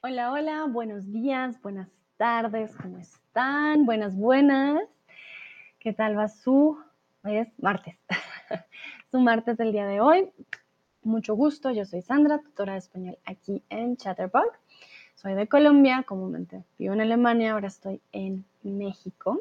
[0.00, 1.88] Hola, hola, buenos días, buenas
[2.18, 3.86] tardes, ¿cómo están?
[3.86, 4.82] Buenas, buenas.
[5.78, 6.78] ¿Qué tal va su?
[7.24, 7.96] Es martes.
[9.10, 10.30] su martes del día de hoy.
[11.02, 14.58] Mucho gusto, yo soy Sandra, tutora de español aquí en Chatterbox.
[15.14, 19.40] Soy de Colombia, comúnmente vivo en Alemania, ahora estoy en México.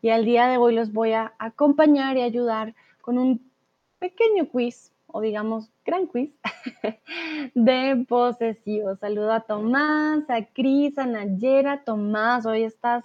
[0.00, 3.50] Y al día de hoy los voy a acompañar y ayudar con un
[3.98, 6.32] pequeño quiz, o digamos gran quiz,
[7.54, 8.98] de posesivos.
[8.98, 11.84] Saludo a Tomás, a Cris, a Nayera.
[11.84, 13.04] Tomás, hoy estás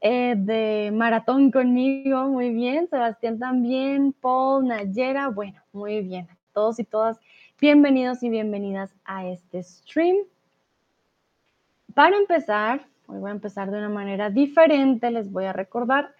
[0.00, 2.88] eh, de maratón conmigo, muy bien.
[2.88, 6.26] Sebastián también, Paul, Nayera, bueno, muy bien.
[6.52, 7.20] Todos y todas,
[7.60, 10.16] bienvenidos y bienvenidas a este stream.
[11.94, 15.12] Para empezar, hoy voy a empezar de una manera diferente.
[15.12, 16.12] Les voy a recordar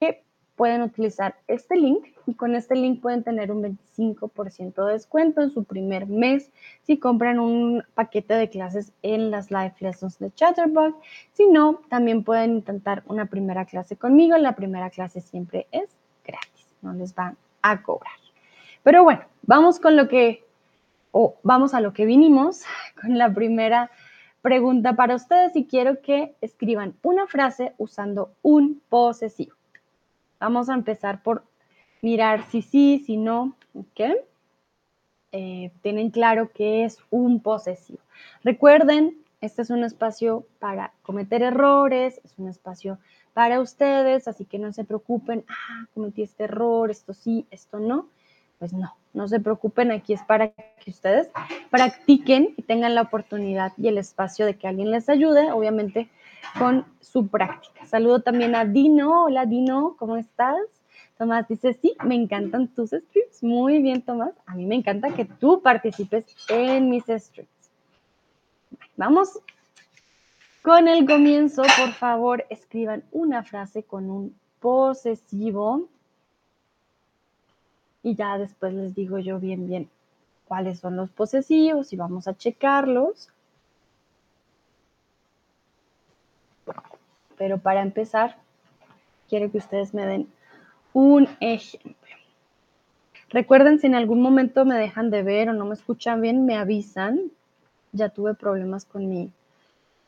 [0.00, 0.24] que
[0.56, 5.52] pueden utilizar este link y con este link pueden tener un 25% de descuento en
[5.52, 6.50] su primer mes
[6.82, 10.96] si compran un paquete de clases en las live lessons de Chatterbox.
[11.34, 14.36] Si no, también pueden intentar una primera clase conmigo.
[14.38, 15.88] La primera clase siempre es
[16.24, 18.14] gratis, no les van a cobrar.
[18.82, 20.44] Pero bueno, vamos con lo que,
[21.12, 22.62] o vamos a lo que vinimos
[23.00, 23.90] con la primera
[24.42, 29.55] pregunta para ustedes y quiero que escriban una frase usando un posesivo.
[30.38, 31.44] Vamos a empezar por
[32.02, 34.00] mirar si sí, si no, ¿ok?
[35.32, 37.98] Eh, tienen claro que es un posesivo.
[38.44, 42.98] Recuerden, este es un espacio para cometer errores, es un espacio
[43.34, 48.08] para ustedes, así que no se preocupen, ah, cometí este error, esto sí, esto no.
[48.58, 51.28] Pues no, no se preocupen, aquí es para que ustedes
[51.70, 56.08] practiquen y tengan la oportunidad y el espacio de que alguien les ayude, obviamente
[56.58, 57.86] con su práctica.
[57.86, 59.24] Saludo también a Dino.
[59.24, 60.58] Hola Dino, ¿cómo estás?
[61.18, 63.42] Tomás dice, sí, me encantan tus streams.
[63.42, 64.34] Muy bien, Tomás.
[64.46, 67.48] A mí me encanta que tú participes en mis streams.
[68.96, 69.38] Vamos
[70.62, 71.62] con el comienzo.
[71.62, 75.88] Por favor, escriban una frase con un posesivo
[78.02, 79.88] y ya después les digo yo bien, bien
[80.46, 83.30] cuáles son los posesivos y vamos a checarlos.
[87.38, 88.36] Pero para empezar,
[89.28, 90.28] quiero que ustedes me den
[90.92, 91.92] un ejemplo.
[93.30, 96.56] Recuerden, si en algún momento me dejan de ver o no me escuchan bien, me
[96.56, 97.30] avisan.
[97.92, 99.30] Ya tuve problemas con mi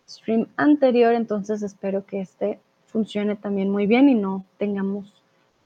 [0.09, 5.12] stream anterior, entonces espero que este funcione también muy bien y no tengamos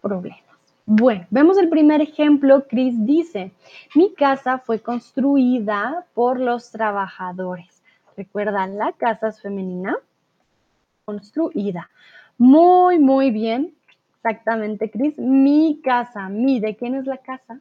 [0.00, 0.40] problemas.
[0.84, 2.66] Bueno, vemos el primer ejemplo.
[2.68, 3.52] Chris dice,
[3.94, 7.82] mi casa fue construida por los trabajadores.
[8.16, 9.96] Recuerda, la casa es femenina.
[11.12, 11.90] Construida.
[12.38, 13.74] Muy, muy bien.
[14.16, 15.18] Exactamente, Chris.
[15.18, 17.60] Mi casa, mi, ¿de quién es la casa?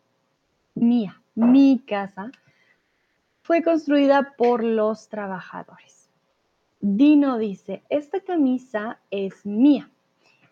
[0.74, 2.32] Mía, mi casa.
[3.42, 6.10] Fue construida por los trabajadores.
[6.80, 9.90] Dino dice, esta camisa es mía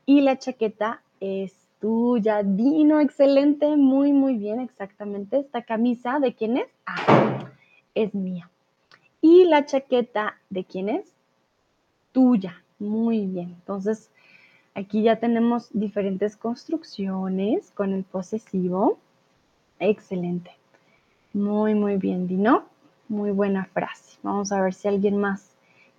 [0.05, 2.43] y la chaqueta es tuya.
[2.43, 5.39] Dino, excelente, muy, muy bien, exactamente.
[5.39, 6.67] Esta camisa, ¿de quién es?
[6.85, 7.49] Ah,
[7.95, 8.49] es mía.
[9.21, 11.13] Y la chaqueta, ¿de quién es?
[12.11, 12.61] Tuya.
[12.79, 13.49] Muy bien.
[13.59, 14.09] Entonces,
[14.73, 18.97] aquí ya tenemos diferentes construcciones con el posesivo.
[19.79, 20.51] Excelente.
[21.33, 22.65] Muy, muy bien, Dino.
[23.07, 24.17] Muy buena frase.
[24.23, 25.51] Vamos a ver si alguien más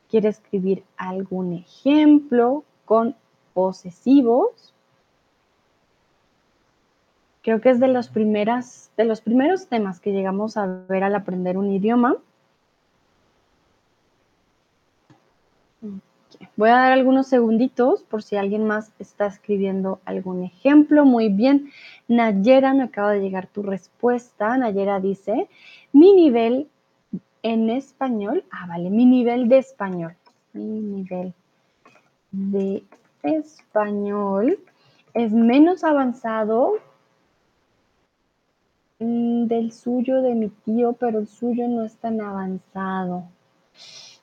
[0.08, 3.14] quiere escribir algún ejemplo con
[3.54, 4.74] posesivos
[7.42, 11.14] creo que es de los, primeras, de los primeros temas que llegamos a ver al
[11.14, 12.16] aprender un idioma.
[16.60, 21.06] Voy a dar algunos segunditos por si alguien más está escribiendo algún ejemplo.
[21.06, 21.70] Muy bien.
[22.06, 24.58] Nayera, me acaba de llegar tu respuesta.
[24.58, 25.48] Nayera dice,
[25.94, 26.68] mi nivel
[27.42, 28.44] en español.
[28.50, 30.14] Ah, vale, mi nivel de español.
[30.52, 31.32] Mi nivel
[32.30, 32.84] de
[33.22, 34.58] español
[35.14, 36.74] es menos avanzado
[38.98, 43.24] del suyo de mi tío, pero el suyo no es tan avanzado.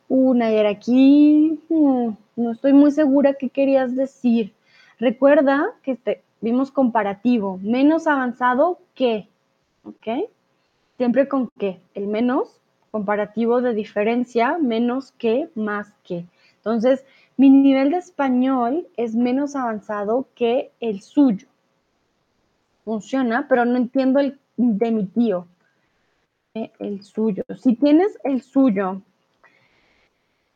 [0.10, 4.54] Una y aquí mm, no estoy muy segura qué querías decir.
[5.00, 9.28] Recuerda que vimos comparativo, menos avanzado que,
[9.84, 10.30] ¿ok?
[10.98, 12.60] Siempre con que, el menos,
[12.92, 16.26] comparativo de diferencia, menos que, más que.
[16.58, 17.06] Entonces,
[17.36, 21.48] mi nivel de español es menos avanzado que el suyo.
[22.84, 25.48] Funciona, pero no entiendo el de mi tío.
[26.56, 27.44] Eh, el suyo.
[27.58, 29.02] Si tienes el suyo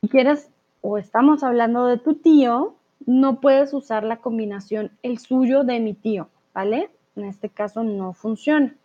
[0.01, 0.49] y quieres
[0.81, 2.75] o estamos hablando de tu tío,
[3.05, 6.89] no puedes usar la combinación el suyo de mi tío, ¿vale?
[7.15, 8.75] En este caso no funciona.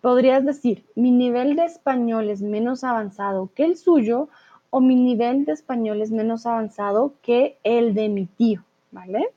[0.00, 4.28] podrías decir, mi nivel de español es menos avanzado que el suyo
[4.70, 8.62] o mi nivel de español es menos avanzado que el de mi tío,
[8.92, 9.30] ¿vale?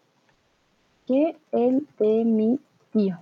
[1.08, 2.60] Que el de mi
[2.92, 3.18] tío.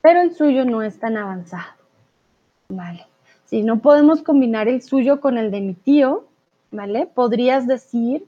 [0.00, 1.74] Pero el suyo no es tan avanzado,
[2.68, 3.06] ¿vale?
[3.48, 6.26] Si no podemos combinar el suyo con el de mi tío,
[6.70, 7.06] ¿vale?
[7.06, 8.24] Podrías decir,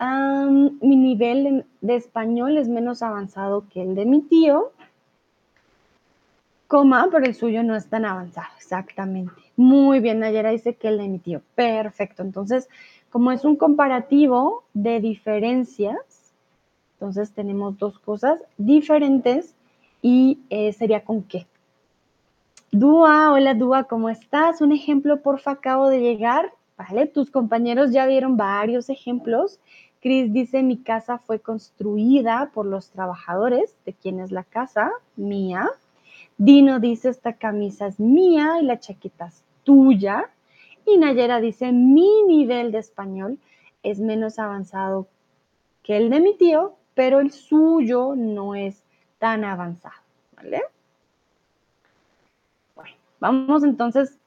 [0.00, 4.72] mi nivel de español es menos avanzado que el de mi tío,
[6.68, 9.32] coma, pero el suyo no es tan avanzado, exactamente.
[9.56, 11.42] Muy bien, Nayera dice que el de mi tío.
[11.54, 12.22] Perfecto.
[12.22, 12.68] Entonces,
[13.10, 15.98] como es un comparativo de diferencias,
[16.94, 19.54] entonces tenemos dos cosas diferentes
[20.00, 21.46] y eh, sería con qué.
[22.72, 24.60] Dúa, hola Dúa, ¿cómo estás?
[24.60, 26.52] Un ejemplo, porfa, acabo de llegar.
[26.78, 29.58] Vale, tus compañeros ya vieron varios ejemplos.
[30.00, 33.74] Cris dice, mi casa fue construida por los trabajadores.
[33.84, 34.92] ¿De quién es la casa?
[35.16, 35.68] Mía.
[36.38, 40.30] Dino dice, esta camisa es mía y la chaqueta es tuya.
[40.86, 43.40] Y Nayera dice, mi nivel de español
[43.82, 45.08] es menos avanzado
[45.82, 48.84] que el de mi tío, pero el suyo no es
[49.18, 49.96] tan avanzado.
[50.36, 50.62] ¿Vale?
[53.20, 54.18] Vamos entonces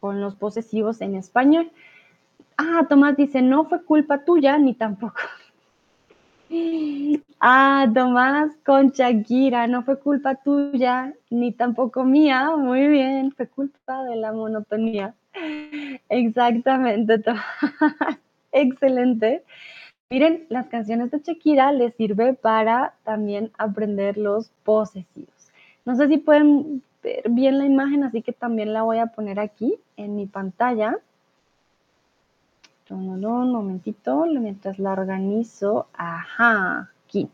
[0.00, 1.70] con los posesivos en español.
[2.56, 5.20] Ah, Tomás dice, no fue culpa tuya ni tampoco.
[7.40, 12.56] Ah, Tomás con Shakira, no fue culpa tuya ni tampoco mía.
[12.56, 15.14] Muy bien, fue culpa de la monotonía.
[16.08, 17.44] Exactamente, Tomás.
[18.52, 19.42] Excelente.
[20.10, 25.50] Miren, las canciones de Shakira les sirve para también aprender los posesivos.
[25.84, 26.82] No sé si pueden
[27.28, 30.98] bien la imagen, así que también la voy a poner aquí en mi pantalla.
[32.90, 35.86] Un momentito, mientras la organizo.
[35.94, 37.28] Ajá, aquí.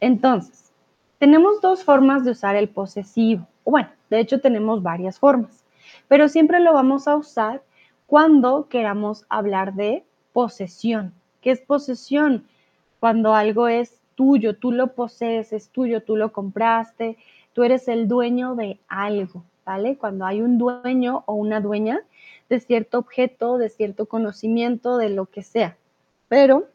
[0.00, 0.72] Entonces,
[1.18, 3.46] tenemos dos formas de usar el posesivo.
[3.64, 5.64] Bueno, de hecho tenemos varias formas,
[6.06, 7.62] pero siempre lo vamos a usar
[8.06, 11.12] cuando queramos hablar de posesión.
[11.40, 12.46] ¿Qué es posesión?
[13.00, 17.16] Cuando algo es tuyo, tú lo posees, es tuyo, tú lo compraste,
[17.56, 19.96] tú eres el dueño de algo, ¿vale?
[19.96, 22.02] Cuando hay un dueño o una dueña,
[22.50, 25.78] de cierto objeto, de cierto conocimiento, de lo que sea,
[26.28, 26.68] pero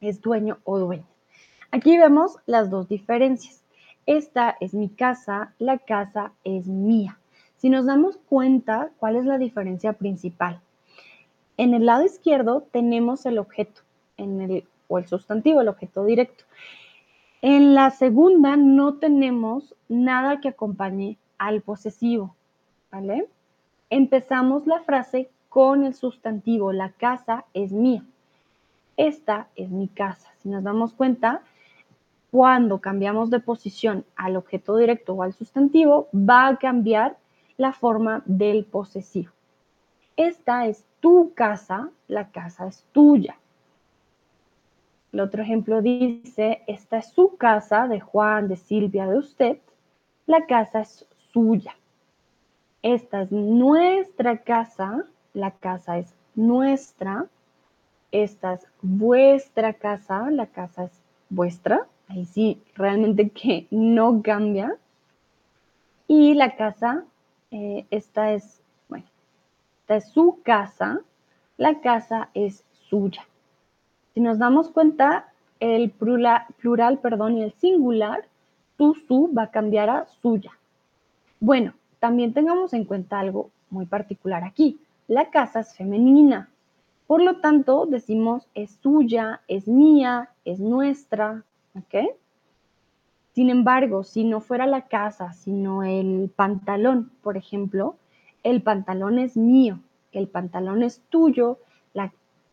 [0.00, 1.04] es dueño o dueña.
[1.70, 3.62] Aquí vemos las dos diferencias.
[4.06, 7.18] Esta es mi casa, la casa es mía.
[7.58, 10.62] Si nos damos cuenta, ¿cuál es la diferencia principal?
[11.58, 13.82] En el lado izquierdo tenemos el objeto
[14.16, 16.44] en el, o el sustantivo, el objeto directo.
[17.48, 22.34] En la segunda no tenemos nada que acompañe al posesivo,
[22.90, 23.28] ¿vale?
[23.88, 28.04] Empezamos la frase con el sustantivo, la casa es mía.
[28.96, 30.28] Esta es mi casa.
[30.38, 31.42] Si nos damos cuenta,
[32.32, 37.16] cuando cambiamos de posición al objeto directo o al sustantivo, va a cambiar
[37.58, 39.30] la forma del posesivo.
[40.16, 43.36] Esta es tu casa, la casa es tuya.
[45.12, 49.58] El otro ejemplo dice, esta es su casa de Juan, de Silvia, de usted,
[50.26, 51.76] la casa es suya.
[52.82, 57.26] Esta es nuestra casa, la casa es nuestra.
[58.12, 60.92] Esta es vuestra casa, la casa es
[61.28, 61.86] vuestra.
[62.08, 64.76] Ahí sí, realmente que no cambia.
[66.08, 67.04] Y la casa,
[67.50, 69.06] eh, esta es, bueno,
[69.80, 71.00] esta es su casa,
[71.56, 73.22] la casa es suya.
[74.16, 75.30] Si nos damos cuenta,
[75.60, 78.24] el plural, perdón, y el singular,
[78.78, 80.52] tu, su, va a cambiar a suya.
[81.38, 84.80] Bueno, también tengamos en cuenta algo muy particular aquí.
[85.06, 86.48] La casa es femenina.
[87.06, 91.44] Por lo tanto, decimos es suya, es mía, es nuestra.
[91.76, 92.16] ¿Ok?
[93.34, 97.96] Sin embargo, si no fuera la casa, sino el pantalón, por ejemplo,
[98.44, 99.78] el pantalón es mío,
[100.12, 101.58] el pantalón es tuyo,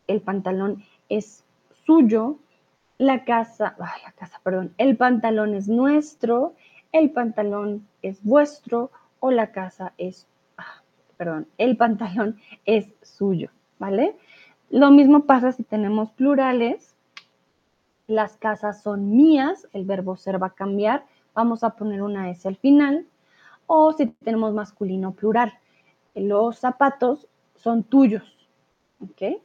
[0.08, 1.43] el pantalón es
[1.86, 2.40] suyo,
[2.98, 6.54] la casa, la casa, perdón, el pantalón es nuestro,
[6.92, 10.82] el pantalón es vuestro o la casa es, ah,
[11.18, 13.50] perdón, el pantalón es suyo,
[13.80, 14.16] ¿vale?
[14.70, 16.96] Lo mismo pasa si tenemos plurales.
[18.08, 22.48] Las casas son mías, el verbo ser va a cambiar, vamos a poner una S
[22.48, 23.06] al final.
[23.68, 25.54] O si tenemos masculino plural,
[26.16, 28.24] los zapatos son tuyos,
[29.00, 29.42] ¿ok?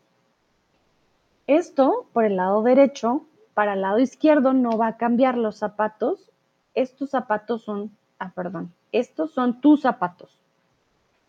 [1.48, 3.24] Esto por el lado derecho,
[3.54, 6.30] para el lado izquierdo no va a cambiar los zapatos.
[6.74, 10.38] Estos zapatos son, ah, perdón, estos son tus zapatos.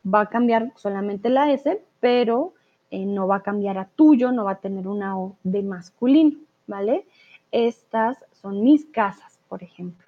[0.06, 2.54] Va a cambiar solamente la S, pero
[2.92, 6.38] eh, no va a cambiar a tuyo, no va a tener una O de masculino,
[6.68, 7.08] ¿vale?
[7.54, 10.06] Estas son mis casas, por ejemplo.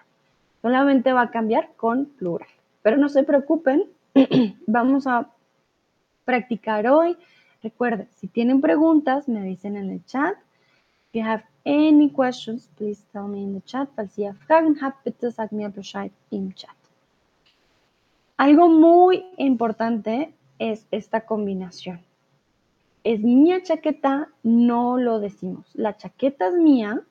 [0.62, 2.50] Solamente va a cambiar con plural.
[2.82, 3.86] Pero no se preocupen,
[4.68, 5.30] vamos a
[6.25, 7.15] practicar hoy.
[7.63, 10.36] Recuerden, si tienen preguntas, me dicen en el chat.
[11.10, 13.89] If you have any questions, please tell me in the chat.
[13.96, 16.75] Falls ihr Fragen habt, bitte sagt mir Bescheid im Chat.
[18.38, 22.00] Algo muy importante es esta combinación.
[23.03, 25.68] Es mía chaqueta, no lo decimos.
[25.74, 27.01] La chaqueta es mía,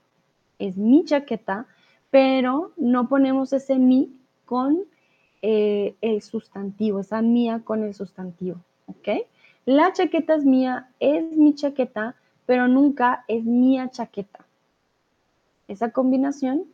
[0.59, 1.67] es mi chaqueta,
[2.11, 4.13] pero no ponemos ese mi
[4.45, 4.79] con
[5.43, 9.27] eh, el sustantivo, esa mía con el sustantivo, ¿ok?
[9.67, 12.15] La chaqueta es mía, es mi chaqueta,
[12.47, 14.45] pero nunca es mía chaqueta.
[15.69, 16.65] Esa combinación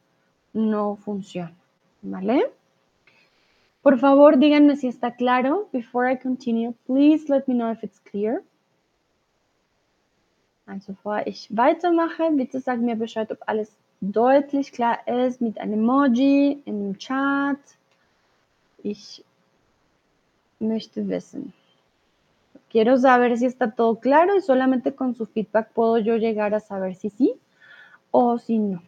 [0.52, 1.54] no funciona,
[2.02, 2.50] ¿vale?
[3.82, 5.68] Por favor, díganme si está claro.
[5.72, 8.42] Before I continue, please let me know if it's clear.
[10.66, 15.74] Also bevor ich weitermache, bitte sag mir Bescheid, ob alles deutlich klar ist mit einem
[15.74, 17.58] Emoji im Chat.
[18.82, 19.24] Ich
[20.58, 21.52] möchte wissen.
[22.76, 26.60] Quiero saber si está todo claro y solamente con su feedback puedo yo llegar a
[26.60, 27.40] saber si sí
[28.10, 28.82] o si no.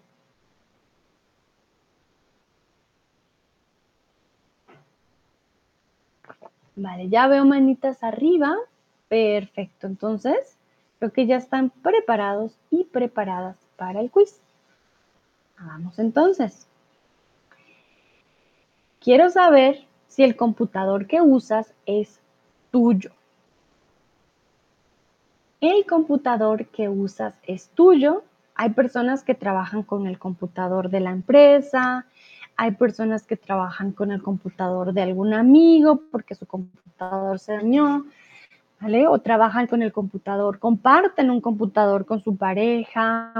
[6.77, 8.55] Vale, ya veo manitas arriba.
[9.09, 10.59] Perfecto, entonces
[10.99, 14.39] creo que ya están preparados y preparadas para el quiz.
[15.59, 16.69] Vamos entonces.
[19.01, 22.21] Quiero saber si el computador que usas es
[22.71, 23.13] tuyo.
[25.61, 28.23] El computador que usas es tuyo.
[28.55, 32.07] Hay personas que trabajan con el computador de la empresa,
[32.57, 38.05] hay personas que trabajan con el computador de algún amigo porque su computador se dañó,
[38.81, 39.07] ¿vale?
[39.07, 43.33] O trabajan con el computador, comparten un computador con su pareja.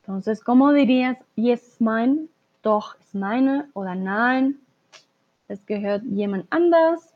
[0.00, 2.26] Entonces, ¿cómo dirías, yes, mine,
[2.62, 4.60] doch ist meine oder nein,
[5.48, 7.11] es gehört jemand anders?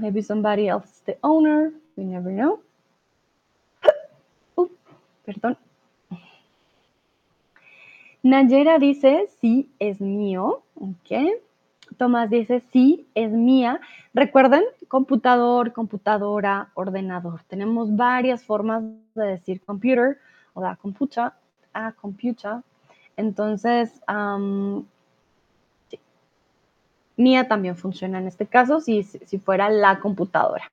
[0.00, 2.60] Maybe somebody else is the owner, we never know.
[4.56, 4.66] Uh,
[5.24, 5.56] perdón.
[8.22, 10.62] Nayera dice, sí, es mío.
[10.74, 11.40] Ok.
[11.96, 13.80] Tomás dice, sí, es mía.
[14.12, 17.42] Recuerden, computador, computadora, ordenador.
[17.48, 18.82] Tenemos varias formas
[19.14, 20.18] de decir computer
[20.54, 21.32] o la computer,
[21.72, 22.56] a computer.
[23.16, 24.00] Entonces.
[27.16, 30.68] Mía también funciona en este caso si, si fuera la computadora.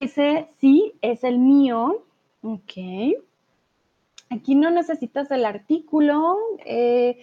[0.00, 2.04] Dice, sí, es el mío.
[2.42, 2.72] Ok.
[4.30, 6.36] Aquí no necesitas el artículo.
[6.64, 7.18] Eh,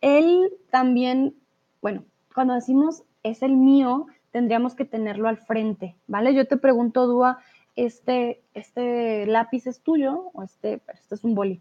[0.00, 1.34] él también,
[1.80, 2.04] bueno,
[2.34, 6.34] cuando decimos es el mío, tendríamos que tenerlo al frente, ¿vale?
[6.34, 7.38] Yo te pregunto, Dúa,
[7.86, 11.60] este, este lápiz es tuyo, o este, este es un boli,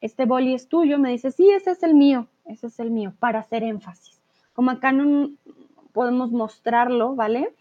[0.00, 3.12] este boli es tuyo, me dice, sí, ese es el mío, ese es el mío,
[3.18, 4.20] para hacer énfasis.
[4.54, 5.30] Como acá no
[5.92, 7.54] podemos mostrarlo, ¿vale?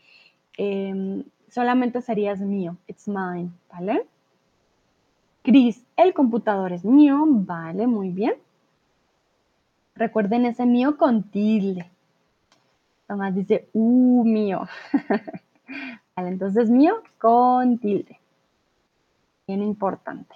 [0.58, 4.06] Em, solamente serías mío, it's mine, ¿vale?
[5.46, 7.24] Cris, el computador es mío.
[7.28, 8.34] Vale, muy bien.
[9.94, 11.88] Recuerden ese mío con tilde.
[13.08, 14.68] Tomás dice, uh, mío.
[16.18, 18.20] entonces mío con tilde.
[19.48, 20.36] Bien importante.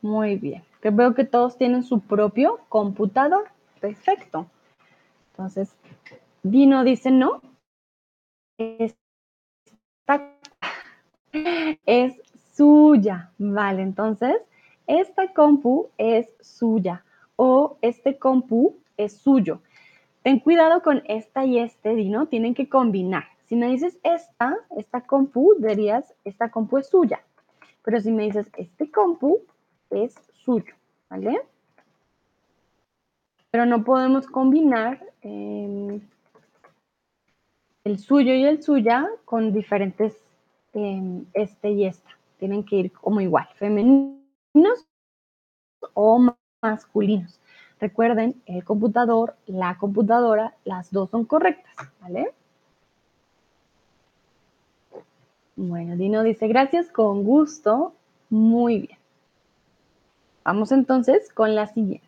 [0.00, 0.64] Muy bien.
[0.80, 3.48] Que veo que todos tienen su propio computador.
[3.80, 4.46] Perfecto.
[5.32, 5.74] Entonces,
[6.42, 7.40] Dino dice no.
[8.58, 10.32] Está
[11.86, 12.20] es
[12.54, 13.82] suya, ¿vale?
[13.82, 14.36] Entonces,
[14.86, 17.04] esta compu es suya
[17.36, 19.60] o este compu es suyo.
[20.22, 23.24] Ten cuidado con esta y este, Dino, tienen que combinar.
[23.46, 27.20] Si me dices esta, esta compu, dirías, esta compu es suya.
[27.84, 29.40] Pero si me dices, este compu
[29.90, 30.74] es suyo,
[31.10, 31.42] ¿vale?
[33.50, 36.00] Pero no podemos combinar em,
[37.84, 40.16] el suyo y el suya con diferentes
[41.34, 42.10] este y esta.
[42.38, 44.86] Tienen que ir como igual, femeninos
[45.94, 47.41] o masculinos.
[47.82, 52.32] Recuerden, el computador, la computadora, las dos son correctas, ¿vale?
[55.56, 57.92] Bueno, Dino dice gracias, con gusto.
[58.30, 58.98] Muy bien.
[60.44, 62.06] Vamos entonces con la siguiente.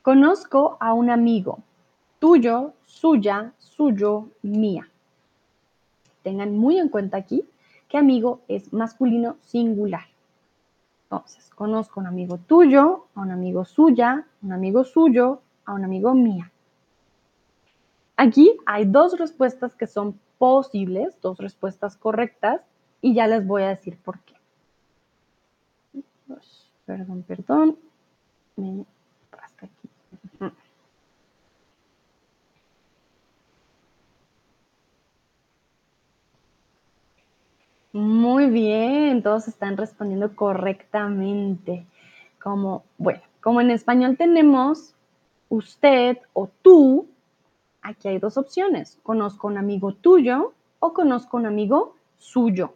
[0.00, 1.58] Conozco a un amigo,
[2.18, 4.88] tuyo, suya, suyo, mía.
[6.22, 7.44] Tengan muy en cuenta aquí
[7.90, 10.13] que amigo es masculino singular.
[11.14, 15.84] Entonces, conozco a un amigo tuyo, a un amigo suya, un amigo suyo, a un
[15.84, 16.50] amigo mía.
[18.16, 22.62] Aquí hay dos respuestas que son posibles, dos respuestas correctas
[23.00, 24.34] y ya les voy a decir por qué.
[26.84, 27.78] Perdón, perdón
[29.40, 29.88] hasta aquí.
[37.94, 41.86] Muy bien, todos están respondiendo correctamente.
[42.42, 44.96] Como, bueno, como en español tenemos
[45.48, 47.06] usted o tú,
[47.82, 48.98] aquí hay dos opciones.
[49.04, 52.74] Conozco un amigo tuyo o conozco un amigo suyo.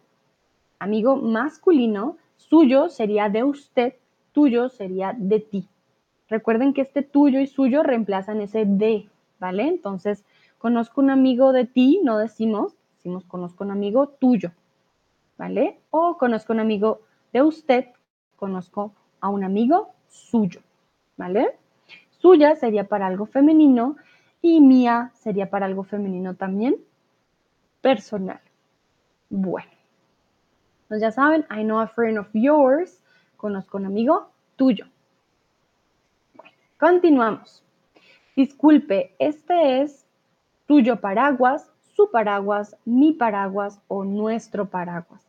[0.79, 3.95] Amigo masculino, suyo sería de usted,
[4.31, 5.67] tuyo sería de ti.
[6.29, 9.67] Recuerden que este tuyo y suyo reemplazan ese de, ¿vale?
[9.67, 10.23] Entonces,
[10.59, 14.53] conozco un amigo de ti, no decimos, decimos conozco un amigo tuyo.
[15.39, 15.79] ¿Vale?
[15.89, 16.99] O conozco un amigo
[17.31, 17.85] de usted,
[18.35, 20.59] conozco a un amigo suyo,
[21.15, 21.57] ¿vale?
[22.19, 23.95] Suya sería para algo femenino
[24.41, 26.75] y mía sería para algo femenino también
[27.79, 28.41] personal.
[29.29, 29.71] Bueno,
[30.89, 33.01] pues ya saben, I know a friend of yours,
[33.37, 34.87] conozco un amigo tuyo.
[36.35, 37.63] Bueno, continuamos.
[38.35, 40.05] Disculpe, este es
[40.67, 45.28] tuyo paraguas, su paraguas, mi paraguas o nuestro paraguas.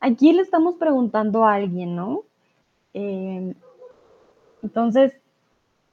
[0.00, 2.22] Aquí le estamos preguntando a alguien, ¿no?
[2.94, 3.54] Eh,
[4.62, 5.12] entonces,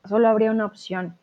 [0.08, 1.18] solo habría una opción.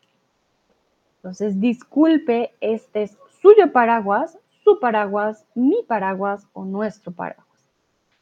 [1.17, 7.47] Entonces, disculpe, este es suyo paraguas, su paraguas, mi paraguas o nuestro paraguas.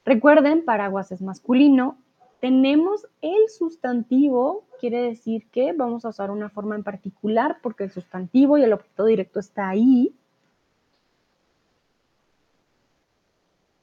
[0.05, 1.97] Recuerden, paraguas es masculino.
[2.39, 7.91] Tenemos el sustantivo, quiere decir que vamos a usar una forma en particular porque el
[7.91, 10.15] sustantivo y el objeto directo está ahí.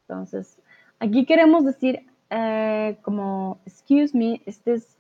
[0.09, 0.59] Entonces,
[1.01, 4.99] Aquí queremos decir eh, como, excuse me, este es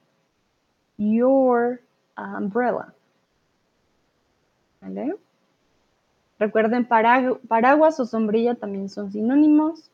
[0.96, 1.80] your
[2.16, 2.94] umbrella.
[4.80, 5.16] ¿Vale?
[6.38, 9.90] Recuerden, paraguas o sombrilla también son sinónimos.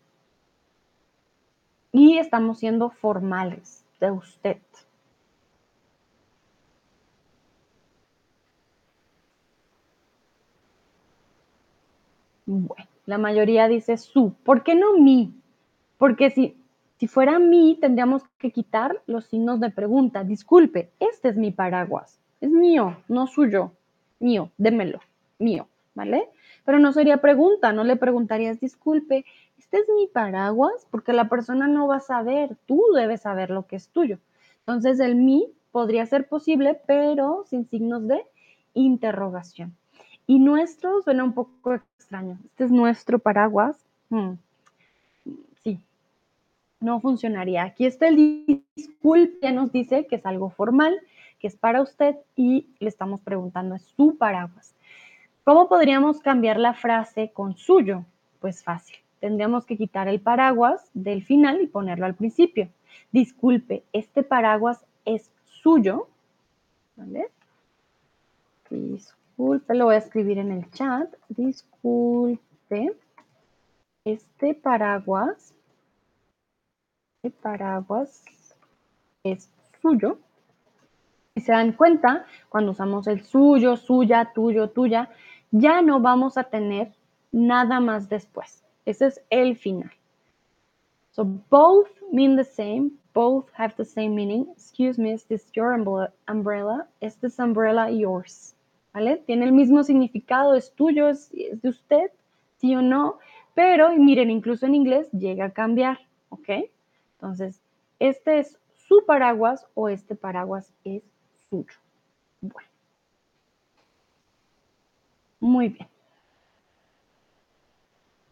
[1.91, 4.59] Y estamos siendo formales de usted.
[12.47, 14.35] Bueno, la mayoría dice su.
[14.45, 15.33] ¿Por qué no mi?
[15.99, 16.57] Porque si,
[16.99, 20.25] si fuera mí, tendríamos que quitar los signos de pregunta.
[20.25, 22.21] Disculpe, este es mi paraguas.
[22.41, 23.73] Es mío, no suyo.
[24.21, 25.01] Mío, démelo.
[25.39, 26.29] Mío, ¿vale?
[26.65, 29.25] Pero no sería pregunta, no le preguntarías, disculpe,
[29.59, 33.67] este es mi paraguas, porque la persona no va a saber, tú debes saber lo
[33.67, 34.19] que es tuyo.
[34.61, 38.25] Entonces el mí podría ser posible, pero sin signos de
[38.73, 39.77] interrogación.
[40.27, 42.39] Y nuestro suena un poco extraño.
[42.47, 43.77] Este es nuestro paraguas.
[44.09, 44.35] Hmm
[46.85, 47.65] no funcionaría.
[47.65, 50.95] Aquí está el disculpe, ya nos dice que es algo formal,
[51.41, 54.75] que es para usted y le estamos preguntando, ¿es su paraguas?
[55.45, 58.05] ¿Cómo podríamos cambiar la frase con suyo?
[58.41, 58.97] Pues fácil.
[59.21, 62.69] Tendríamos que quitar el paraguas del final y ponerlo al principio.
[63.11, 66.09] Disculpe, este paraguas es suyo.
[66.97, 67.29] ¿Vale?
[68.71, 71.13] Disculpe, lo voy a escribir en el chat.
[71.29, 72.95] Disculpe,
[74.05, 75.55] este paraguas
[77.31, 78.25] paraguas
[79.23, 80.19] es suyo.
[81.35, 85.11] Si se dan cuenta, cuando usamos el suyo, suya, tuyo, tuya,
[85.51, 86.93] ya no vamos a tener
[87.33, 88.65] nada más después.
[88.87, 89.91] Ese es el final.
[91.11, 94.47] So both mean the same, both have the same meaning.
[94.53, 95.75] Excuse me, is this your
[96.29, 96.87] umbrella?
[97.01, 98.55] Is this umbrella yours?
[98.93, 99.17] ¿Vale?
[99.27, 102.11] Tiene el mismo significado, es tuyo, es, es de usted,
[102.59, 103.19] sí o no,
[103.55, 106.49] pero miren, incluso en inglés llega a cambiar, ¿ok?
[107.15, 107.61] Entonces,
[107.99, 111.03] este es su paraguas o este paraguas es
[111.49, 111.79] suyo.
[112.41, 112.69] Bueno.
[115.41, 115.89] Muy bien.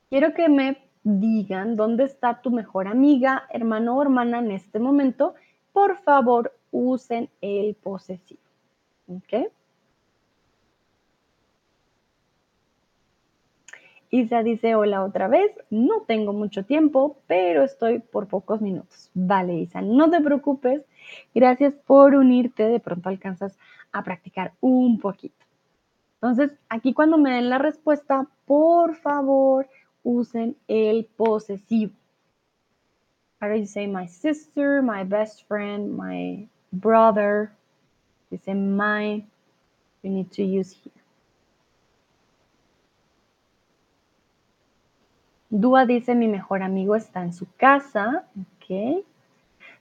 [0.08, 5.34] Quiero que me digan dónde está tu mejor amiga, hermano o hermana en este momento.
[5.72, 8.40] Por favor, usen el posesivo.
[9.08, 9.50] ¿Ok?
[14.14, 19.10] Isa dice, hola otra vez, no tengo mucho tiempo, pero estoy por pocos minutos.
[19.14, 20.82] Vale, Isa, no te preocupes.
[21.34, 23.56] Gracias por unirte, de pronto alcanzas
[23.90, 25.46] a practicar un poquito.
[26.16, 29.66] Entonces, aquí cuando me den la respuesta, por favor,
[30.02, 31.94] usen el posesivo.
[33.40, 37.50] Do you say my sister, my best friend, my brother?
[38.30, 39.24] Dice my.
[40.02, 41.01] You need to use here.
[45.54, 48.24] Dúa dice, mi mejor amigo está en su casa.
[48.40, 49.04] Ok.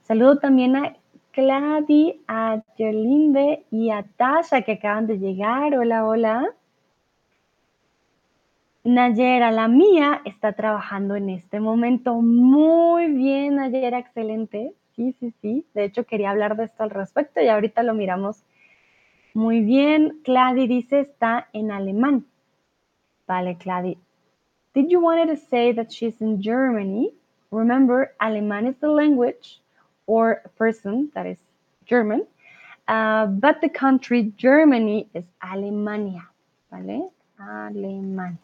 [0.02, 0.98] Saludo también a
[1.32, 5.74] Clady, a Yerlinde y a Tasha que acaban de llegar.
[5.76, 6.54] Hola, hola.
[8.84, 12.16] Nayera, la mía, está trabajando en este momento.
[12.16, 14.74] Muy bien, Nayera, excelente.
[14.98, 15.66] Sí, sí, sí.
[15.74, 18.44] De hecho, quería hablar de esto al respecto y ahorita lo miramos.
[19.34, 20.20] Muy bien.
[20.26, 22.26] Clady dice está en alemán.
[23.26, 23.98] Vale, Clady.
[24.74, 27.12] Did you want to say that she's in Germany?
[27.52, 29.60] Remember, Alemán is the language
[30.08, 31.38] or a person that is
[31.86, 32.26] German.
[32.88, 36.26] Uh, but the country Germany is Alemania.
[36.72, 37.12] ¿Vale?
[37.40, 38.38] Alemania.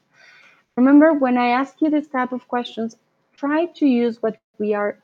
[0.75, 2.97] Remember, when I ask you this type of questions,
[3.35, 4.97] try to use what we are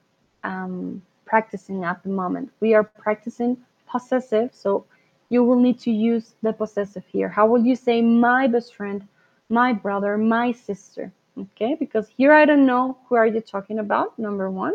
[0.44, 2.52] um, practicing at the moment.
[2.60, 3.58] We are practicing
[3.88, 4.86] possessive, so
[5.30, 7.30] you will need to use the possessive here.
[7.30, 9.08] How will you say my best friend,
[9.54, 11.12] my brother, my sister?
[11.38, 14.74] Okay, because here I don't know who are you talking about, number one,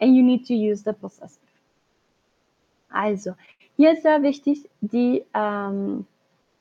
[0.00, 1.40] and you need to use the possessive.
[2.90, 3.34] Also,
[3.76, 6.06] hier ist sehr wichtig, die, ähm,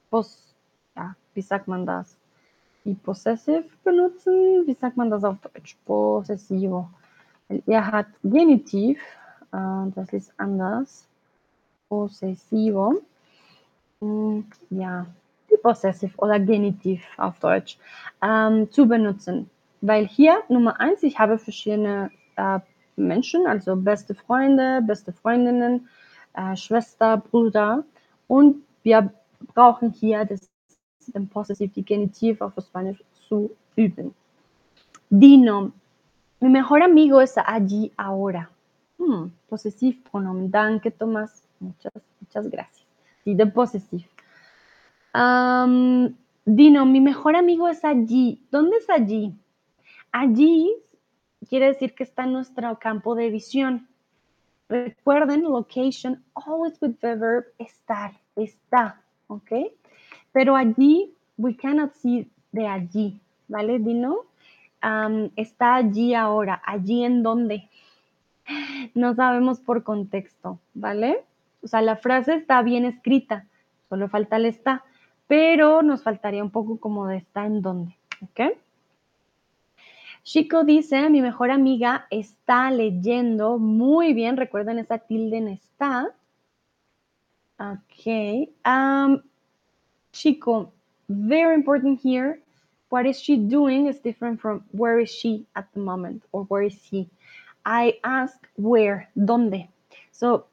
[0.10, 0.54] Pos
[0.96, 2.18] ja, wie sagt man das?
[2.86, 4.66] die Possessive benutzen.
[4.66, 5.78] Wie sagt man das auf Deutsch?
[5.86, 6.90] Possessivo.
[7.66, 9.00] Er hat Genitiv,
[9.52, 11.08] äh, das ist anders.
[11.90, 13.02] Possessivo.
[14.00, 15.06] Hm, ja,
[15.54, 17.78] die Possessive oder Genitiv auf Deutsch
[18.22, 19.50] ähm, zu benutzen.
[19.82, 22.60] Weil hier Nummer eins, ich habe verschiedene äh,
[22.96, 25.88] Menschen, also beste Freunde, beste Freundinnen,
[26.34, 27.84] äh, Schwester, Bruder.
[28.28, 29.14] Und wir
[29.54, 30.50] brauchen hier das
[31.08, 34.14] den Possessiv, die Genitiv auf Spanisch zu üben.
[35.10, 35.72] Dino,
[36.40, 38.50] mi mejor amigo está allí ahora.
[38.98, 40.50] Hmm, posesiv pronomen.
[40.50, 41.44] Danke, Tomás.
[41.60, 42.86] Muchas, muchas gracias.
[43.24, 44.13] Sí, de posesiv.
[45.14, 48.42] Dino, mi mejor amigo es allí.
[48.52, 49.34] ¿Dónde es allí?
[50.12, 50.74] Allí
[51.50, 53.88] quiere decir que está en nuestro campo de visión.
[54.70, 59.52] Recuerden, location, always with the verb estar, está, ¿ok?
[60.32, 64.22] Pero allí, we cannot see de allí, ¿vale, Dino?
[65.36, 67.70] Está allí ahora, allí en dónde.
[68.96, 71.24] No sabemos por contexto, ¿vale?
[71.62, 73.46] O sea, la frase está bien escrita,
[73.90, 74.84] solo falta el está,
[75.28, 78.58] pero nos faltaría un poco como de está en dónde, ¿ok?
[80.24, 86.16] Chico dice, mi mejor amiga está leyendo muy bien, recuerden esa tilde en está.
[87.60, 88.50] Ok.
[88.66, 89.22] Um,
[90.14, 90.72] Chico,
[91.10, 92.40] very important here.
[92.90, 96.62] What is she doing is different from where is she at the moment or where
[96.62, 97.10] is he.
[97.66, 99.68] I ask where, donde.
[100.12, 100.46] So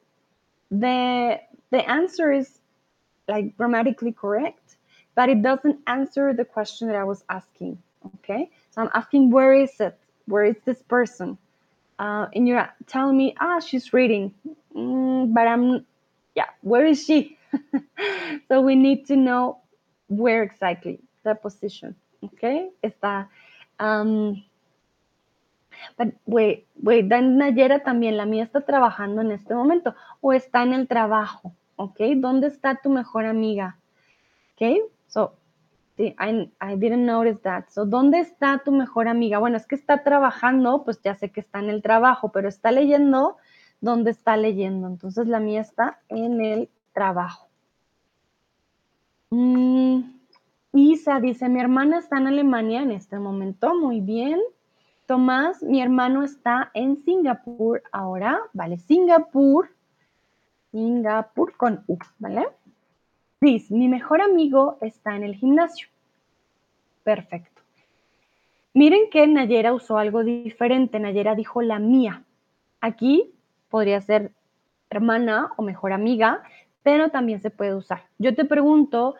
[0.71, 2.59] the the answer is
[3.27, 4.60] like grammatically correct,
[5.15, 7.77] but it doesn't answer the question that I was asking.
[8.17, 9.97] Okay, so I'm asking where is it?
[10.25, 11.37] Where is this person?
[11.99, 14.33] Uh, and you're telling me, ah, she's reading,
[14.75, 15.85] mm, but I'm,
[16.33, 17.37] yeah, where is she?
[18.47, 19.59] so we need to know
[20.07, 21.95] where exactly the position.
[22.23, 23.27] Okay, está.
[23.79, 24.43] Um,
[25.97, 30.63] but wait, wait, Dan Nayera también, la mía está trabajando en este momento o está
[30.63, 31.53] en el trabajo.
[31.75, 33.77] Ok, ¿dónde está tu mejor amiga?
[34.53, 35.35] Ok, so
[35.99, 37.69] I, I didn't notice that.
[37.69, 39.39] So, ¿dónde está tu mejor amiga?
[39.39, 42.71] Bueno, es que está trabajando, pues ya sé que está en el trabajo, pero está
[42.71, 43.37] leyendo,
[43.81, 44.87] ¿dónde está leyendo?
[44.87, 47.47] Entonces la mía está en el trabajo.
[49.29, 50.01] Mm,
[50.73, 54.39] Isa dice, mi hermana está en Alemania en este momento, muy bien.
[55.05, 58.77] Tomás, mi hermano está en Singapur ahora, ¿vale?
[58.77, 59.69] Singapur,
[60.71, 62.47] Singapur con U, ¿vale?
[63.43, 65.87] Chris, mi mejor amigo está en el gimnasio.
[67.03, 67.63] Perfecto.
[68.75, 70.99] Miren que Nayera usó algo diferente.
[70.99, 72.21] Nayera dijo la mía.
[72.81, 73.33] Aquí
[73.71, 74.29] podría ser
[74.91, 76.43] hermana o mejor amiga,
[76.83, 78.03] pero también se puede usar.
[78.19, 79.15] Yo te pregunto,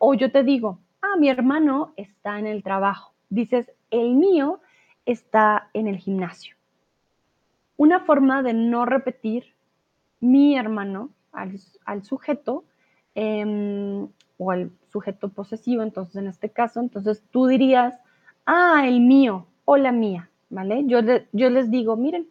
[0.00, 3.12] o yo te digo, ah, mi hermano está en el trabajo.
[3.28, 4.58] Dices, el mío
[5.04, 6.56] está en el gimnasio.
[7.76, 9.54] Una forma de no repetir
[10.18, 12.64] mi hermano al, sujeto
[13.16, 17.94] em, o al sujeto posesivo, entonces en este caso, entonces tú dirías,
[18.44, 20.84] ah, el mío o la mía, ¿vale?
[20.86, 21.00] Yo,
[21.32, 22.28] yo les digo, miren,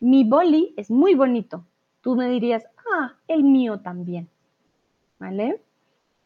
[0.00, 1.64] mi boli es muy bonito.
[2.02, 4.28] Tú me dirías, ah, el mío también,
[5.18, 5.60] ¿vale?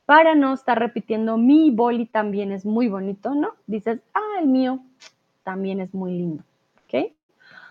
[0.04, 3.54] Para no estar repitiendo, mi boli también es muy bonito, ¿no?
[3.66, 4.80] Dices, ah, el mío
[5.44, 6.44] también es muy lindo,
[6.84, 7.12] ¿ok?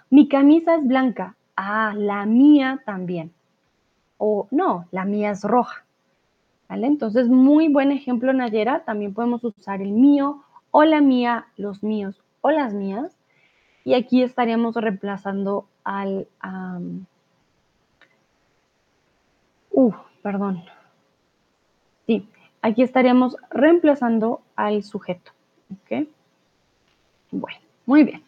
[0.09, 3.31] Mi camisa es blanca, ah, la mía también.
[4.17, 5.85] O no, la mía es roja,
[6.73, 8.83] Entonces, muy buen ejemplo, Nayera.
[8.85, 13.15] También podemos usar el mío o la mía, los míos o las mías.
[13.83, 16.27] Y aquí estaríamos reemplazando al...
[19.71, 20.63] Uh, perdón.
[22.05, 22.27] Sí,
[22.61, 25.31] aquí estaríamos reemplazando al sujeto.
[25.71, 26.07] ¿Ok?
[27.31, 28.23] Bueno, muy bien.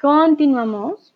[0.00, 1.14] Continuamos.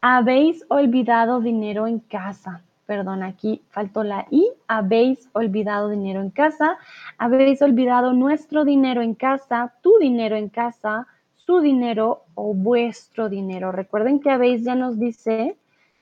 [0.00, 2.62] Habéis olvidado dinero en casa.
[2.86, 4.48] Perdón, aquí faltó la I.
[4.68, 6.78] Habéis olvidado dinero en casa.
[7.18, 13.72] Habéis olvidado nuestro dinero en casa, tu dinero en casa, su dinero o vuestro dinero.
[13.72, 15.56] Recuerden que habéis ya nos dice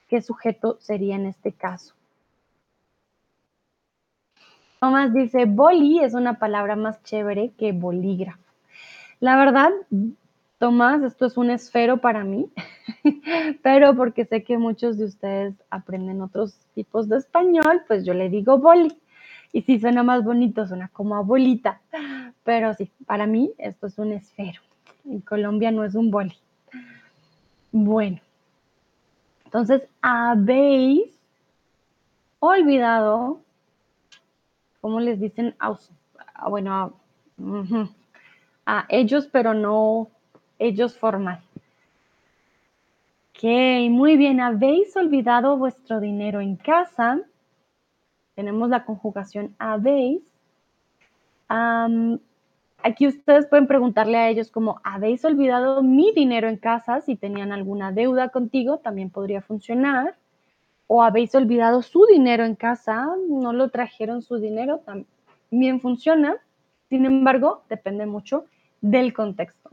[0.08, 1.94] qué sujeto sería en este caso.
[4.78, 8.44] Tomás dice, boli es una palabra más chévere que bolígrafo.
[9.20, 9.70] La verdad,
[10.64, 12.50] Tomás, esto es un esfero para mí,
[13.62, 18.30] pero porque sé que muchos de ustedes aprenden otros tipos de español, pues yo le
[18.30, 18.96] digo boli.
[19.52, 21.82] Y si suena más bonito, suena como abuelita.
[22.44, 24.62] Pero sí, para mí esto es un esfero.
[25.04, 26.34] En Colombia no es un boli.
[27.70, 28.20] Bueno,
[29.44, 31.20] entonces habéis
[32.38, 33.42] olvidado
[34.80, 35.54] ¿cómo les dicen?
[36.48, 36.94] bueno,
[38.64, 40.08] a, ellos, pero no
[40.58, 41.42] ellos formal.
[43.30, 43.44] Ok,
[43.90, 44.40] muy bien.
[44.40, 47.20] ¿Habéis olvidado vuestro dinero en casa?
[48.34, 50.22] Tenemos la conjugación habéis.
[51.48, 57.00] aquí ustedes pueden preguntarle a ellos como, ¿habéis olvidado mi dinero en casa?
[57.00, 60.16] Si tenían alguna deuda contigo, también podría funcionar
[60.86, 66.36] o habéis olvidado su dinero en casa, no lo trajeron su dinero, también funciona.
[66.88, 68.44] Sin embargo, depende mucho
[68.80, 69.70] del contexto.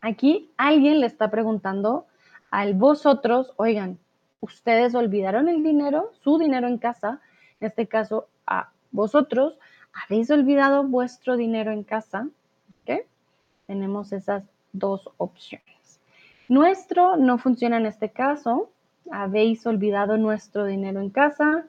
[0.00, 2.06] Aquí alguien le está preguntando
[2.50, 3.98] al vosotros, oigan,
[4.40, 7.20] ustedes olvidaron el dinero, su dinero en casa,
[7.60, 9.58] en este caso a vosotros,
[9.92, 12.28] habéis olvidado vuestro dinero en casa.
[13.66, 16.00] Tenemos esas dos opciones.
[16.48, 18.68] Nuestro no funciona en este caso,
[19.12, 21.66] habéis olvidado nuestro dinero en casa.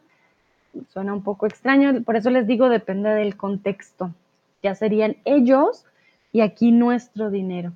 [0.89, 4.15] Suena un poco extraño, por eso les digo, depende del contexto.
[4.63, 5.85] Ya serían ellos
[6.31, 7.73] y aquí nuestro dinero.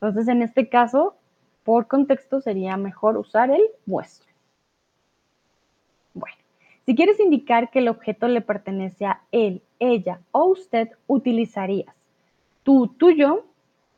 [0.00, 1.16] Entonces, en este caso,
[1.64, 4.28] por contexto sería mejor usar el vuestro.
[6.14, 6.36] Bueno,
[6.86, 11.94] si quieres indicar que el objeto le pertenece a él, ella o usted, utilizarías
[12.68, 13.46] tu, tuyo,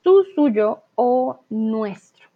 [0.01, 2.29] tu, suyo o nuestro.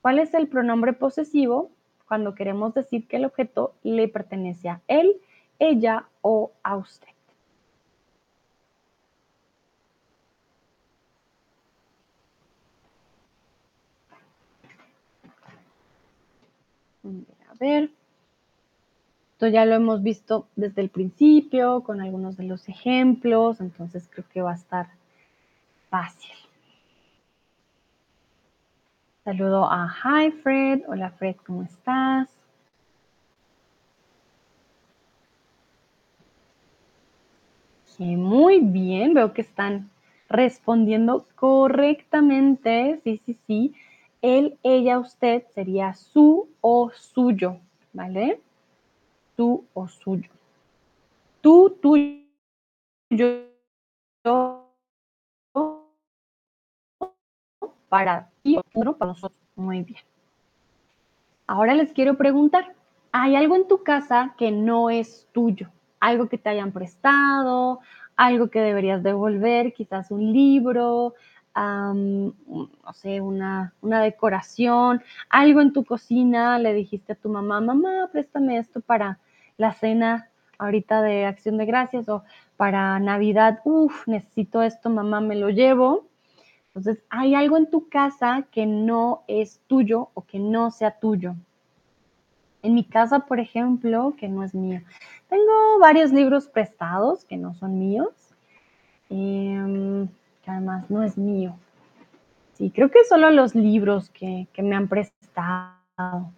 [0.00, 1.70] ¿Cuál es el pronombre posesivo
[2.08, 5.20] cuando queremos decir que el objeto le pertenece a él,
[5.58, 7.08] ella o a usted?
[17.04, 17.90] A ver.
[19.32, 24.26] Esto ya lo hemos visto desde el principio con algunos de los ejemplos, entonces creo
[24.32, 24.88] que va a estar
[25.88, 26.32] fácil.
[29.24, 30.82] Saludo a Hi Fred.
[30.88, 32.28] Hola Fred, ¿cómo estás?
[38.16, 39.90] muy bien, veo que están
[40.28, 43.00] respondiendo correctamente.
[43.04, 43.74] Sí, sí, sí.
[44.22, 47.56] Él, ella, usted sería su o suyo,
[47.92, 48.40] ¿vale?
[49.36, 50.30] Su o suyo.
[51.40, 52.20] Tú, tuyo,
[57.88, 59.40] para ti otro para nosotros.
[59.56, 60.00] Muy bien.
[61.46, 62.74] Ahora les quiero preguntar,
[63.12, 65.68] ¿hay algo en tu casa que no es tuyo?
[65.98, 67.80] Algo que te hayan prestado,
[68.16, 71.14] algo que deberías devolver, quizás un libro,
[71.54, 78.08] no sé, una, una decoración, algo en tu cocina, le dijiste a tu mamá, mamá,
[78.12, 79.18] préstame esto para
[79.56, 82.22] la cena ahorita de acción de gracias o
[82.56, 86.06] para Navidad, uff, necesito esto, mamá, me lo llevo.
[86.68, 91.34] Entonces, hay algo en tu casa que no es tuyo o que no sea tuyo.
[92.62, 94.82] En mi casa, por ejemplo, que no es mío.
[95.28, 98.12] Tengo varios libros prestados que no son míos,
[99.08, 100.08] em,
[100.50, 101.56] además no es mío.
[102.54, 106.32] Sí, creo que solo los libros que, que me han prestado.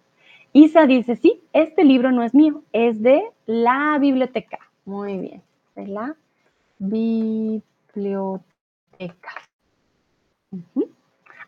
[0.53, 4.59] Isa dice, sí, este libro no es mío, es de la biblioteca.
[4.85, 5.41] Muy bien,
[5.75, 6.15] de la
[6.79, 7.63] biblioteca.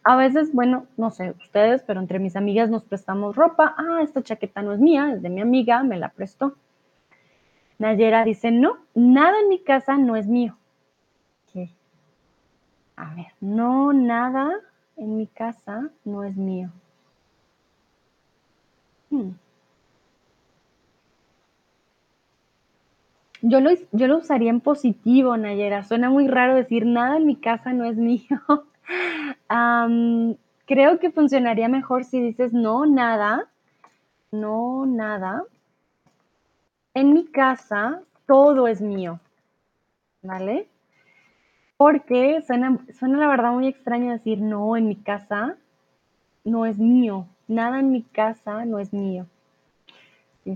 [0.03, 3.75] A veces, bueno, no sé ustedes, pero entre mis amigas nos prestamos ropa.
[3.77, 6.55] Ah, esta chaqueta no es mía, es de mi amiga, me la prestó.
[7.79, 10.57] Nayera dice, no, nada en mi casa no es mío.
[12.95, 14.51] A ver, no, nada
[14.95, 16.69] en mi casa no es mío.
[19.09, 19.31] Hmm.
[23.41, 25.83] Yo lo, yo lo usaría en positivo, Nayera.
[25.83, 28.41] Suena muy raro decir nada en mi casa no es mío.
[30.65, 33.47] creo que funcionaría mejor si dices no, nada,
[34.31, 35.43] no, nada.
[36.93, 39.19] En mi casa todo es mío,
[40.21, 40.67] ¿vale?
[41.77, 45.57] Porque suena, suena la verdad muy extraño decir no en mi casa,
[46.43, 47.27] no es mío.
[47.47, 49.27] Nada en mi casa no es mío.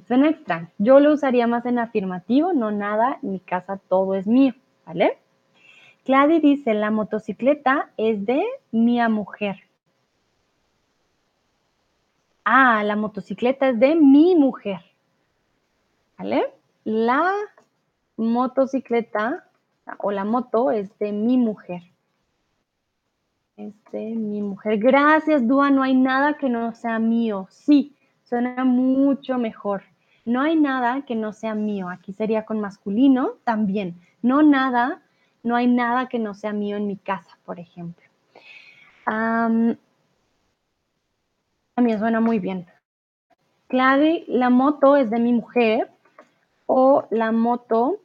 [0.07, 0.69] suena extraño.
[0.77, 4.53] Yo lo usaría más en afirmativo, no nada, en mi casa todo es mío,
[4.85, 5.17] ¿vale?
[6.05, 9.57] Clady dice, la motocicleta es de mi mujer.
[12.43, 14.79] Ah, la motocicleta es de mi mujer.
[16.17, 16.51] ¿Vale?
[16.83, 17.31] La
[18.17, 19.48] motocicleta
[19.97, 21.81] o la moto es de mi mujer.
[23.57, 24.77] Es de mi mujer.
[24.77, 25.69] Gracias, Dua.
[25.69, 27.47] No hay nada que no sea mío.
[27.49, 29.83] Sí, suena mucho mejor.
[30.25, 31.89] No hay nada que no sea mío.
[31.89, 33.99] Aquí sería con masculino también.
[34.21, 35.01] No nada,
[35.43, 38.05] no hay nada que no sea mío en mi casa, por ejemplo.
[41.75, 42.67] también suena muy bien.
[43.67, 45.89] Clave, la moto es de mi mujer
[46.65, 47.99] o la moto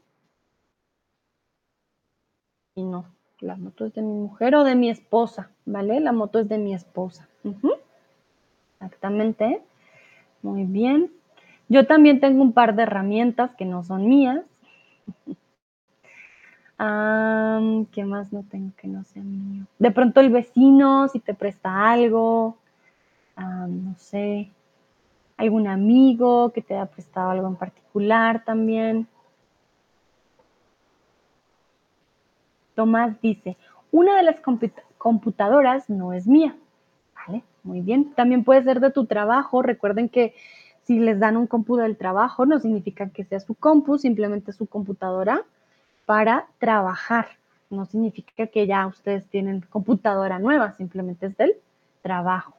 [2.75, 3.05] y no,
[3.41, 6.01] la moto es de mi mujer o de mi esposa, ¿vale?
[6.01, 7.29] La moto es de mi esposa.
[8.81, 9.63] Exactamente.
[10.43, 11.11] Muy bien.
[11.69, 14.43] Yo también tengo un par de herramientas que no son mías.
[17.93, 19.65] ¿Qué más no tengo que no sea mío?
[19.79, 22.57] De pronto el vecino, si te presta algo,
[23.37, 24.51] no sé,
[25.37, 29.07] algún amigo que te haya prestado algo en particular también.
[32.75, 33.57] Tomás dice,
[33.91, 34.41] una de las
[34.99, 36.57] computadoras no es mía.
[37.15, 38.13] Vale, muy bien.
[38.15, 39.63] También puede ser de tu trabajo.
[39.63, 40.35] Recuerden que
[40.83, 44.67] si les dan un compu del trabajo, no significa que sea su compu, simplemente su
[44.67, 45.43] computadora
[46.07, 47.29] para trabajar.
[47.71, 51.57] No significa que ya ustedes tienen computadora nueva, simplemente es del
[52.03, 52.55] trabajo.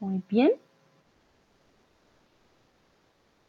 [0.00, 0.52] Muy bien.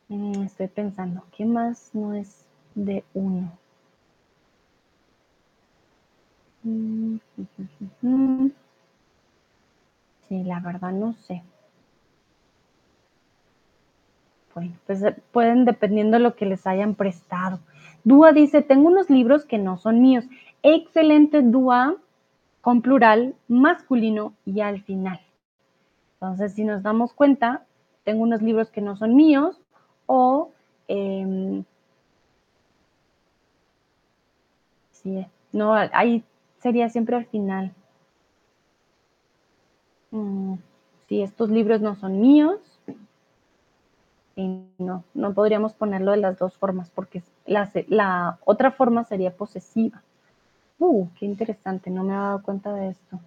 [0.07, 3.51] Mm, estoy pensando, ¿qué más no es de uno?
[6.54, 6.54] Mm,
[10.27, 11.43] sí, la verdad no sé.
[14.53, 17.59] Bueno, pues eh, pueden dependiendo de lo que les hayan prestado.
[18.03, 20.25] Dúa dice, tengo unos libros que no son míos.
[20.63, 21.95] Excelente Dúa
[22.61, 25.19] con plural masculino y al final.
[26.13, 27.65] Entonces, si nos damos cuenta,
[28.03, 29.61] tengo unos libros que no son míos
[30.07, 30.51] o
[30.87, 31.63] em,
[34.91, 36.23] sí, no, ahí
[36.65, 37.71] sería siempre al final.
[40.09, 40.55] Mm,
[41.07, 42.59] si estos libros no son míos,
[44.35, 50.01] y no, no podríamos ponerlo de las dos formas porque la, otra forma sería posesiva.
[50.79, 53.19] Uh, qué interesante, no me había dado cuenta de esto.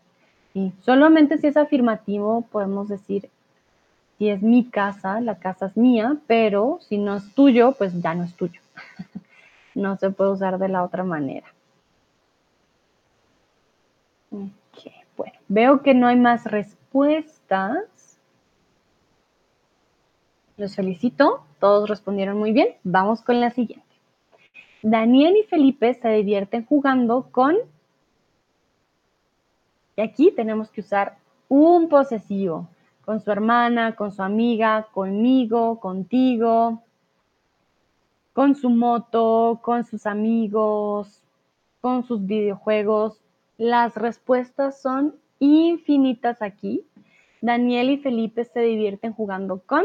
[0.53, 3.31] Y solamente si es afirmativo podemos decir
[4.19, 8.17] si es mi casa, la casa es mía, pero si no es tuyo, pues ya
[8.17, 8.61] no es tuyo.
[9.77, 11.47] no se puede usar de la otra manera.
[14.31, 18.19] Ok, bueno, veo que no hay más respuestas.
[20.57, 22.75] Los felicito, todos respondieron muy bien.
[22.83, 23.87] Vamos con la siguiente.
[24.83, 27.57] Daniel y Felipe se divierten jugando con...
[29.97, 32.69] Y aquí tenemos que usar un posesivo
[33.05, 36.83] con su hermana, con su amiga, conmigo, contigo,
[38.33, 41.23] con su moto, con sus amigos,
[41.81, 43.19] con sus videojuegos.
[43.59, 46.87] Las respuestas son infinitas aquí.
[47.41, 49.85] Daniel y Felipe se divierten jugando con,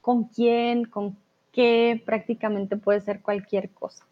[0.00, 1.16] con quién, con
[1.52, 4.06] qué, prácticamente puede ser cualquier cosa.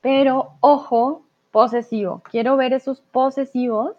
[0.00, 2.22] Pero ojo, posesivo.
[2.30, 3.96] Quiero ver esos posesivos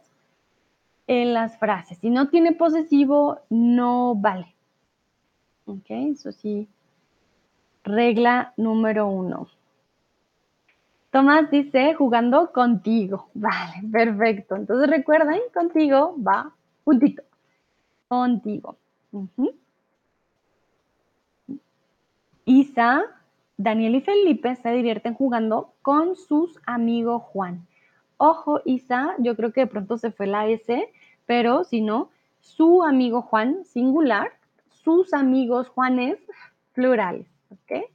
[1.08, 1.98] en las frases.
[2.00, 4.56] Si no tiene posesivo, no vale.
[5.66, 6.68] Ok, eso sí.
[7.84, 9.48] Regla número uno.
[11.16, 13.30] Tomás dice jugando contigo.
[13.36, 14.58] Vale, perfecto.
[14.58, 17.24] Entonces recuerden, contigo va puntito.
[18.10, 18.76] Contigo.
[22.44, 23.04] Isa,
[23.56, 27.66] Daniel y Felipe se divierten jugando con sus amigos Juan.
[28.18, 30.92] Ojo, Isa, yo creo que de pronto se fue la S,
[31.26, 32.10] pero si no,
[32.42, 34.34] su amigo Juan, singular,
[34.68, 36.20] sus amigos Juanes,
[36.74, 37.86] plurales, ¿ok?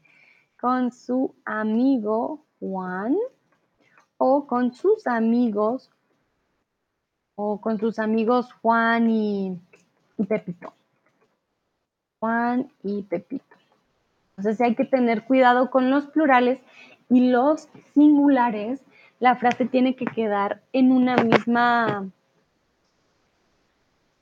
[0.59, 3.17] Con su amigo Juan
[4.19, 5.91] o con sus amigos
[7.35, 9.59] o con sus amigos Juan y,
[10.29, 10.75] Pepito.
[12.19, 13.57] Juan y Pepito.
[14.37, 16.61] Entonces hay que tener cuidado con los plurales
[17.09, 18.83] y los singulares
[19.21, 22.09] la frase tiene que quedar en una misma,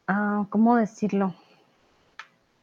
[0.08, 1.34] ah, ¿cómo decirlo?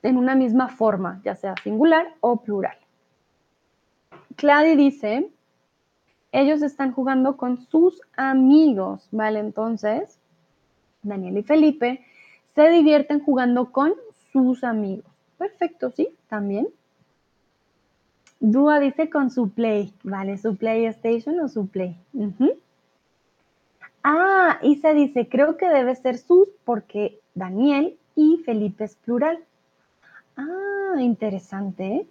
[0.03, 2.77] En una misma forma, ya sea singular o plural.
[4.35, 5.31] Clady dice,
[6.35, 9.39] ellos están jugando con sus amigos, ¿vale?
[9.39, 10.19] Entonces,
[11.01, 12.05] Daniel y Felipe
[12.53, 13.93] se divierten jugando con
[14.31, 15.05] sus amigos.
[15.37, 16.09] Perfecto, ¿sí?
[16.27, 16.67] También.
[18.39, 20.37] Dúa dice con su play, ¿vale?
[20.37, 21.97] Su PlayStation o su play.
[24.03, 29.39] Ah, Isa dice, creo que debe ser sus porque Daniel y Felipe es plural.
[30.35, 32.05] Ah, interesante.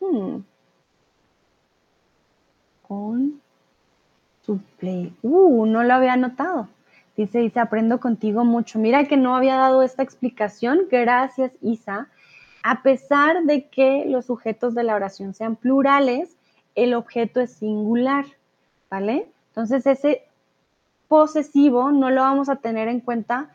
[0.00, 0.38] Hmm.
[2.92, 3.40] Con
[4.42, 5.16] su play.
[5.22, 6.68] Uh, no lo había notado.
[7.16, 8.78] Dice Isa, aprendo contigo mucho.
[8.78, 10.88] Mira que no había dado esta explicación.
[10.90, 12.08] Gracias, Isa.
[12.62, 16.36] A pesar de que los sujetos de la oración sean plurales,
[16.74, 18.26] el objeto es singular,
[18.90, 19.26] ¿vale?
[19.48, 20.24] Entonces ese
[21.08, 23.54] posesivo no lo vamos a tener en cuenta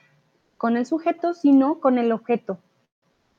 [0.58, 2.58] con el sujeto, sino con el objeto.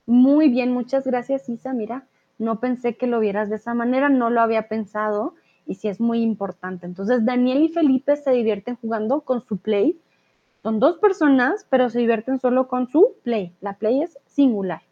[0.07, 1.73] Muy bien, muchas gracias, Isa.
[1.73, 2.05] Mira,
[2.39, 5.35] no pensé que lo vieras de esa manera, no lo había pensado
[5.69, 6.87] y sí es muy importante.
[6.87, 10.01] Entonces, Daniel y Felipe se divierten jugando con su play.
[10.65, 13.53] Son dos personas, pero se divierten solo con su play.
[13.61, 14.83] La play es singular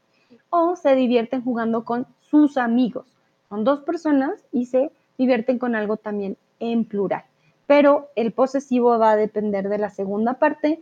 [0.50, 3.06] o se divierten jugando con sus amigos.
[3.48, 7.24] Son dos personas y se divierten con algo también en plural.
[7.66, 10.80] Pero el posesivo va a depender de la segunda parte,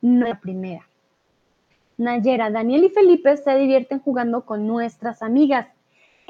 [0.00, 0.86] no la primera.
[1.96, 5.68] Nayera, Daniel y Felipe se divierten jugando con nuestras amigas.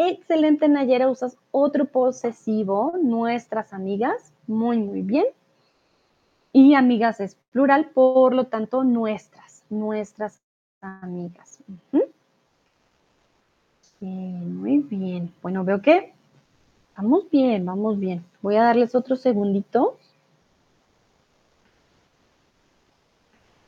[0.08, 4.32] Excelente, Nayera, usas otro posesivo, nuestras amigas.
[4.48, 5.26] Muy, muy bien.
[6.52, 10.42] Y amigas es plural, por lo tanto, nuestras, nuestras
[10.80, 11.60] amigas.
[14.00, 15.32] muy bien.
[15.40, 16.12] Bueno, veo que
[16.96, 18.24] vamos bien, vamos bien.
[18.42, 19.96] Voy a darles otro segundito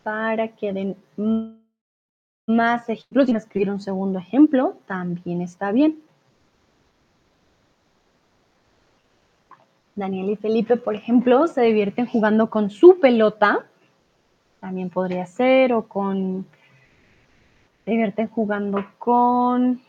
[0.03, 0.97] para que den
[2.47, 3.27] más ejemplos.
[3.27, 6.04] Si escribir un segundo ejemplo, también está bien.
[9.97, 13.67] Daniel y Felipe, por ejemplo, se divierten jugando con su pelota.
[14.61, 16.47] También podría ser, o con
[17.85, 19.81] se divierten jugando con,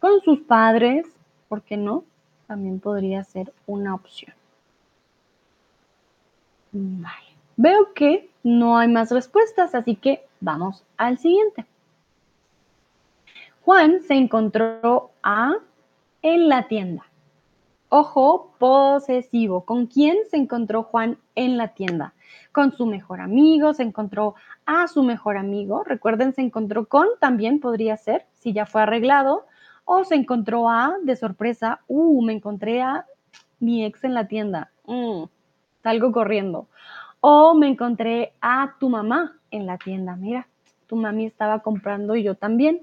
[0.00, 1.06] con sus padres,
[1.48, 2.04] ¿por qué no?
[2.48, 4.34] También podría ser una opción.
[6.72, 7.28] Vale.
[7.56, 11.64] Veo que no hay más respuestas, así que vamos al siguiente.
[13.64, 15.54] Juan se encontró a
[16.22, 17.04] en la tienda.
[17.90, 19.64] Ojo, posesivo.
[19.64, 22.12] ¿Con quién se encontró Juan en la tienda?
[22.52, 24.34] Con su mejor amigo, se encontró
[24.66, 25.84] a su mejor amigo.
[25.84, 29.46] Recuerden, se encontró con, también podría ser, si ya fue arreglado.
[29.86, 33.06] O se encontró a, de sorpresa, uh, me encontré a
[33.58, 34.70] mi ex en la tienda.
[34.86, 35.24] Mm,
[35.82, 36.66] salgo corriendo.
[37.20, 40.14] O me encontré a tu mamá en la tienda.
[40.14, 40.46] Mira,
[40.86, 42.82] tu mami estaba comprando y yo también.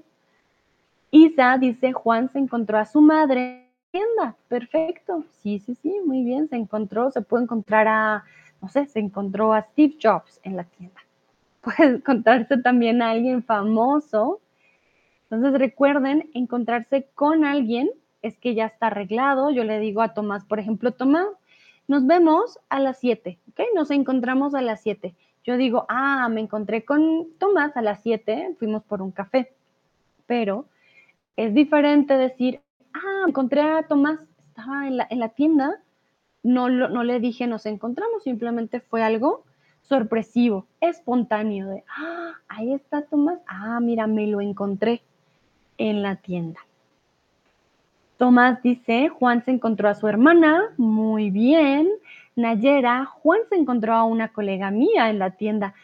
[1.12, 3.65] Isa dice, Juan se encontró a su madre
[4.48, 5.24] Perfecto.
[5.42, 6.48] Sí, sí, sí, muy bien.
[6.48, 8.24] Se encontró, se puede encontrar a,
[8.62, 11.00] no sé, se encontró a Steve Jobs en la tienda.
[11.62, 14.40] Puede encontrarse también a alguien famoso.
[15.30, 17.90] Entonces recuerden, encontrarse con alguien
[18.22, 19.50] es que ya está arreglado.
[19.50, 21.26] Yo le digo a Tomás, por ejemplo, Tomás,
[21.88, 23.60] nos vemos a las 7, ¿ok?
[23.74, 25.14] Nos encontramos a las 7.
[25.44, 29.52] Yo digo, ah, me encontré con Tomás a las 7, fuimos por un café.
[30.26, 30.66] Pero
[31.36, 32.60] es diferente decir,
[32.96, 35.80] ah, encontré a Tomás, estaba en la, tienda,
[36.42, 39.44] no, no le dije nos encontramos, simplemente fue algo
[39.82, 45.02] sorpresivo, espontáneo, de, ah, ahí está Tomás, ah, mira, me lo encontré
[45.78, 46.60] en la tienda.
[48.16, 51.90] Tomás dice, Juan se encontró a su hermana, muy bien.
[52.34, 55.74] Nayera, Juan se encontró a una colega mía en la tienda.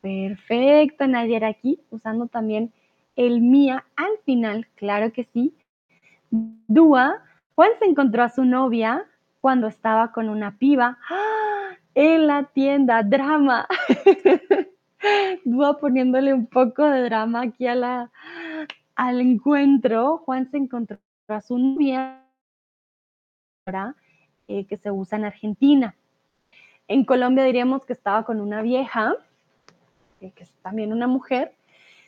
[0.00, 2.72] Perfecto, Nayera aquí usando también
[3.14, 5.54] el mía al final, claro que sí.
[6.32, 7.22] Dúa,
[7.54, 9.04] Juan se encontró a su novia
[9.40, 11.76] cuando estaba con una piba ¡Ah!
[11.94, 13.02] en la tienda.
[13.02, 13.66] Drama.
[15.44, 18.10] Dúa poniéndole un poco de drama aquí a la,
[18.94, 20.18] al encuentro.
[20.18, 22.24] Juan se encontró a su novia
[24.48, 25.94] eh, que se usa en Argentina.
[26.88, 29.14] En Colombia diríamos que estaba con una vieja,
[30.20, 31.54] eh, que es también una mujer.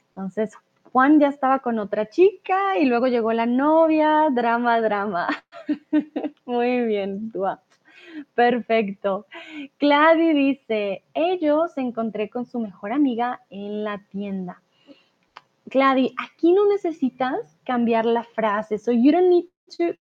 [0.09, 0.57] Entonces,
[0.95, 5.26] Juan ya estaba con otra chica y luego llegó la novia, drama, drama.
[6.47, 7.32] Muy bien.
[8.36, 9.26] Perfecto.
[9.78, 14.62] Clady dice, ellos se encontré con su mejor amiga en la tienda.
[15.68, 18.78] Clady, aquí no necesitas cambiar la frase.
[18.78, 19.99] So you don't need to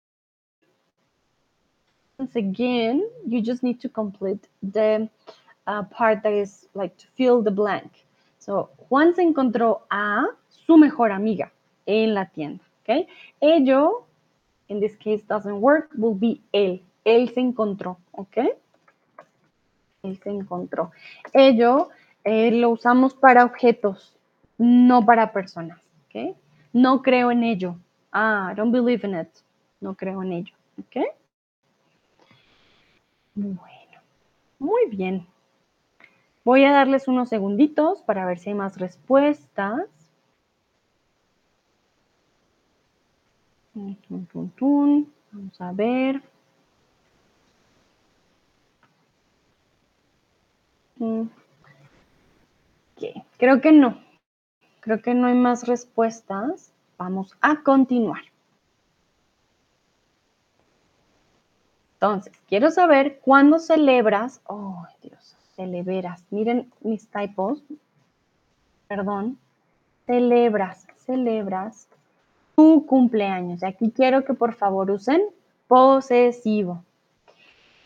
[2.16, 5.08] once again, you just need to complete the
[5.66, 8.05] uh, part that is like to fill the blank.
[8.46, 11.52] So, Juan se encontró a su mejor amiga
[11.84, 12.64] en la tienda.
[12.82, 13.08] ¿ok?
[13.40, 14.06] Ello
[14.68, 16.82] in this case doesn't work, will be él.
[17.04, 18.38] Él se encontró, ¿ok?
[20.02, 20.90] Él se encontró.
[21.32, 21.88] Ello
[22.24, 24.16] eh, lo usamos para objetos,
[24.58, 26.36] no para personas, ¿ok?
[26.72, 27.76] No creo en ello.
[28.12, 29.28] Ah, I don't believe in it.
[29.80, 31.06] No creo en ello, ¿ok?
[33.34, 34.00] Bueno,
[34.58, 35.26] muy bien.
[36.46, 39.88] Voy a darles unos segunditos para ver si hay más respuestas.
[43.74, 46.22] Vamos a ver.
[53.38, 54.00] Creo que no.
[54.78, 56.72] Creo que no hay más respuestas.
[56.96, 58.22] Vamos a continuar.
[61.94, 64.40] Entonces, quiero saber cuándo celebras.
[64.46, 66.24] Oh, Dios, celebras.
[66.30, 67.62] Miren mis typos.
[68.88, 69.38] Perdón.
[70.06, 71.88] Celebras, celebras
[72.54, 73.64] tu cumpleaños.
[73.64, 75.22] Aquí quiero que por favor usen
[75.66, 76.84] posesivo.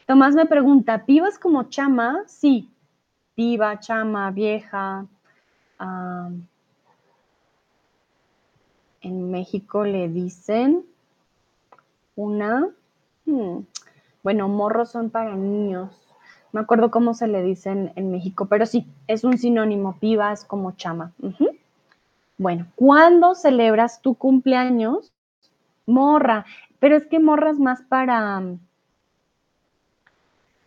[0.07, 2.25] Tomás me pregunta, ¿vivas como chama?
[2.27, 2.69] Sí,
[3.37, 5.07] viva, chama, vieja.
[9.03, 10.85] en México le dicen
[12.17, 12.69] una,
[13.25, 13.61] hmm,
[14.23, 16.10] bueno, morros son para niños.
[16.53, 20.73] Me acuerdo cómo se le dicen en México, pero sí, es un sinónimo, vivas como
[20.73, 21.13] chama.
[22.39, 25.13] Bueno, ¿cuándo celebras tu cumpleaños?
[25.87, 26.45] Morra,
[26.79, 28.43] pero es que morra es más para...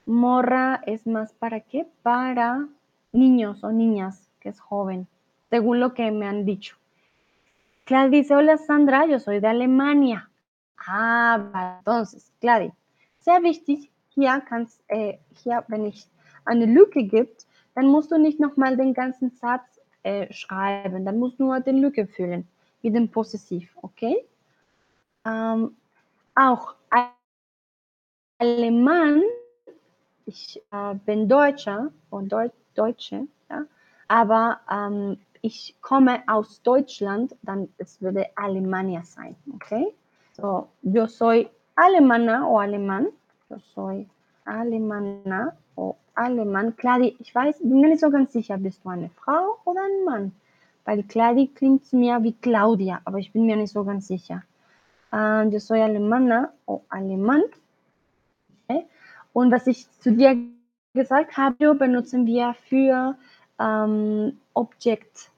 [0.05, 1.87] Morra es más para qué?
[2.01, 2.67] Para
[3.13, 5.07] niños o niñas, que es joven,
[5.49, 6.75] según lo que me han dicho.
[7.85, 10.29] Claudia dice, hola Sandra, yo soy de Alemania.
[10.77, 12.73] Ah, entonces, Claudia,
[13.19, 16.07] sehr wichtig, hier kannst, äh, hier, wenn ich
[16.45, 21.05] eine Lücke gibt, dann musst du nicht nochmal den ganzen Satz äh, schreiben.
[21.05, 22.47] Dann musst du nur den Lücke füllen
[22.81, 24.17] mit dem Possessiv, okay?
[25.25, 25.75] Ähm,
[26.35, 26.75] auch
[28.39, 29.21] Alemán,
[30.25, 33.65] ich äh, bin Deutscher und Deu Deutsche, ja,
[34.07, 39.93] aber ähm, ich komme aus Deutschland, dann es würde Alemania sein, okay?
[40.33, 43.07] So, yo soy alemana o alemán,
[43.49, 44.07] yo soy
[44.45, 46.75] alemana o alemán.
[46.75, 50.05] Cladi, ich weiß, bin mir nicht so ganz sicher, bist du eine Frau oder ein
[50.05, 50.31] Mann?
[50.85, 54.43] Weil Cladi klingt mir wie Claudia, aber ich bin mir nicht so ganz sicher.
[55.11, 57.43] Äh, yo soy alemana o alemán.
[58.67, 58.85] Okay.
[59.33, 60.37] Und was ich zu dir
[60.93, 63.15] gesagt habe, benutzen wir für
[63.59, 65.31] ähm, Objekt,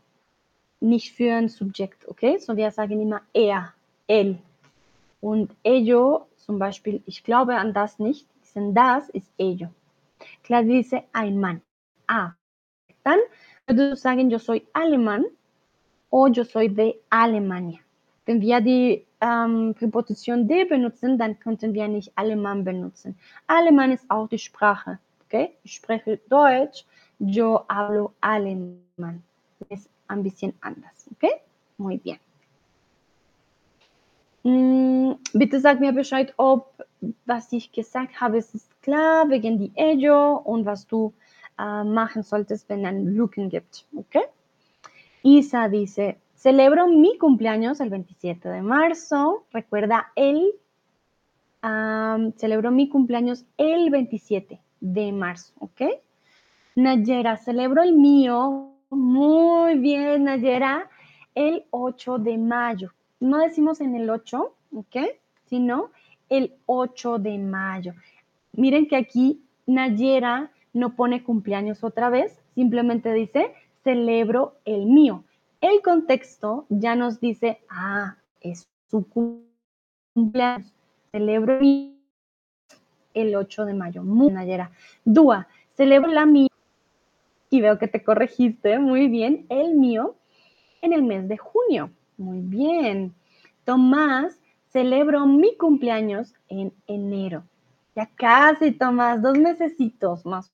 [0.79, 2.37] nicht für ein Subjekt, okay?
[2.39, 3.73] So wir sagen immer er,
[4.07, 4.37] él.
[5.21, 9.67] Und ello, zum Beispiel, ich glaube an das nicht, dicen das ist ello.
[10.43, 11.61] Claudia dice ein Mann.
[12.07, 12.31] Ah,
[13.03, 13.19] dann
[13.67, 15.25] würdest du sagen, yo soy alemán
[16.09, 17.79] o yo soy de Alemania.
[18.25, 23.17] Wenn wir die ähm, Präposition de benutzen, dann könnten wir nicht Alemán benutzen.
[23.47, 24.99] Alemán ist auch die Sprache.
[25.25, 25.55] Okay?
[25.63, 26.85] Ich spreche Deutsch,
[27.19, 29.23] yo hablo alemán.
[29.69, 31.07] Es ein bisschen anders.
[31.11, 31.33] Okay?
[31.77, 32.17] Muy bien.
[34.45, 36.85] Mm, bitte sag mir Bescheid, ob
[37.25, 41.13] was ich gesagt habe, es ist klar wegen die ello und was du
[41.57, 43.87] äh, machen solltest, wenn ein Lücken gibt.
[43.95, 44.23] Okay?
[45.23, 49.45] Isa dice, celebro mi cumpleaños el 27 de marzo.
[49.51, 50.53] Recuerda, el
[51.63, 55.53] um, celebro mi cumpleaños el 27 de marzo.
[55.57, 55.81] ¿Ok?
[56.75, 58.73] Nayera, celebro el mío.
[58.91, 60.87] Muy bien, Nayera.
[61.33, 62.94] El 8 de mayo.
[63.19, 64.95] No decimos en el 8, ¿ok?
[65.45, 65.91] Sino
[66.29, 67.93] el 8 de mayo.
[68.53, 73.53] Miren que aquí Nayera no pone cumpleaños otra vez, simplemente dice
[73.83, 75.23] celebro el mío.
[75.61, 80.73] El contexto ya nos dice, ah, es su cumpleaños,
[81.11, 81.59] celebro
[83.13, 84.03] el 8 de mayo.
[84.03, 84.71] Muy Nayera.
[85.05, 86.49] Dúa, celebro la mía.
[87.49, 90.15] Y veo que te corregiste muy bien, el mío,
[90.81, 91.91] en el mes de junio.
[92.17, 93.13] Muy bien.
[93.65, 94.39] Tomás,
[94.69, 97.43] celebro mi cumpleaños en enero.
[97.95, 100.51] Ya casi, Tomás, dos mesecitos más.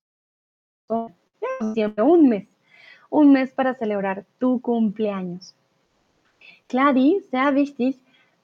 [1.74, 2.47] Siempre un mes.
[3.09, 5.55] Un mes para celebrar tu cumpleaños.
[6.68, 7.99] Cladi, sehr wichtig,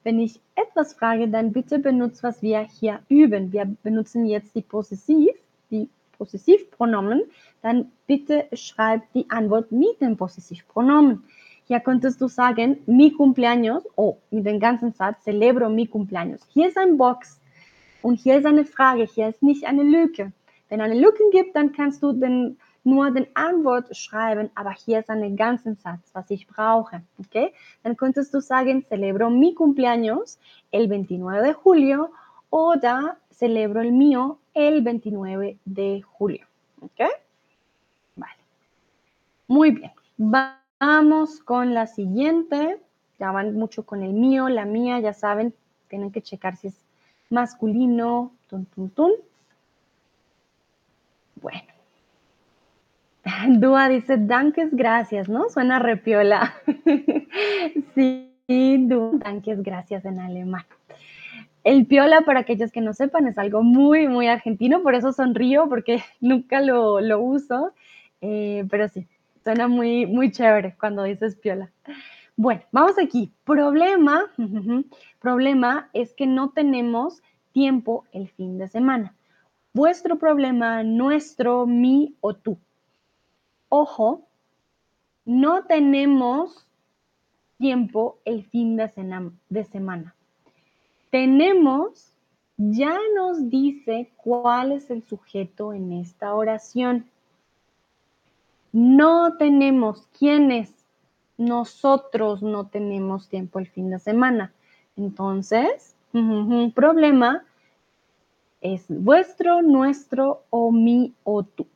[0.08, 3.52] wenn ich etwas frage, dann bitte benutzt, was wir hier üben.
[3.52, 5.32] Wir benutzen jetzt die Possessiv,
[5.70, 7.22] die Possessivpronomen.
[7.60, 11.24] Dann bitte schreibt die Antwort mit dem Possessivpronomen.
[11.68, 16.40] Hier könntest du sagen, mi cumpleaños o mit dem ganzen Satz, celebro mi cumpleaños.
[16.54, 17.38] Hier ist ein Box
[18.00, 20.32] und hier ist eine Frage, hier ist nicht eine Lücke.
[20.70, 25.10] Wenn eine Lücke gibt, dann kannst du den nur den Antwort schreiben, aber hier ist
[25.10, 27.02] ein ganzen Satz, was ich brauche.
[27.18, 27.52] Okay?
[27.82, 30.38] Dann könntest du sagen, celebro mi cumpleaños
[30.70, 32.08] el 29 de julio
[32.48, 36.46] oder celebro el mío el 29 de julio.
[36.80, 37.00] ¿Ok?
[38.16, 38.40] Vale.
[39.48, 39.90] Muy bien.
[40.80, 42.78] Vamos con la siguiente.
[43.18, 45.52] Ya van mucho con el mío, la mía, ya saben,
[45.88, 46.74] tienen que checar si es
[47.30, 49.12] masculino, tun, tun, tun.
[51.42, 51.68] Bueno.
[53.60, 55.48] Dúa dice, danques, gracias, ¿no?
[55.48, 56.54] Suena repiola.
[57.94, 58.30] sí,
[58.86, 60.64] Dúa, danques, gracias en alemán.
[61.64, 65.68] El piola, para aquellos que no sepan, es algo muy, muy argentino, por eso sonrío,
[65.68, 67.72] porque nunca lo, lo uso,
[68.20, 69.06] eh, pero sí,
[69.48, 71.72] suena muy, muy chévere cuando dices piola.
[72.36, 73.32] Bueno, vamos aquí.
[73.44, 74.26] Problema,
[75.20, 77.22] problema es que no tenemos
[77.52, 79.14] tiempo el fin de semana.
[79.72, 82.58] Vuestro problema, nuestro, mi o tú.
[83.70, 84.28] Ojo,
[85.24, 86.68] no tenemos
[87.56, 88.90] tiempo el fin de,
[89.48, 90.14] de semana.
[91.08, 92.14] Tenemos
[92.58, 97.06] ya nos dice cuál es el sujeto en esta oración.
[98.72, 100.74] No tenemos quién es.
[101.36, 104.52] Nosotros no tenemos tiempo el fin de semana.
[104.96, 105.96] Entonces,
[106.74, 107.44] problema
[108.60, 111.66] es vuestro, nuestro o mi o tú.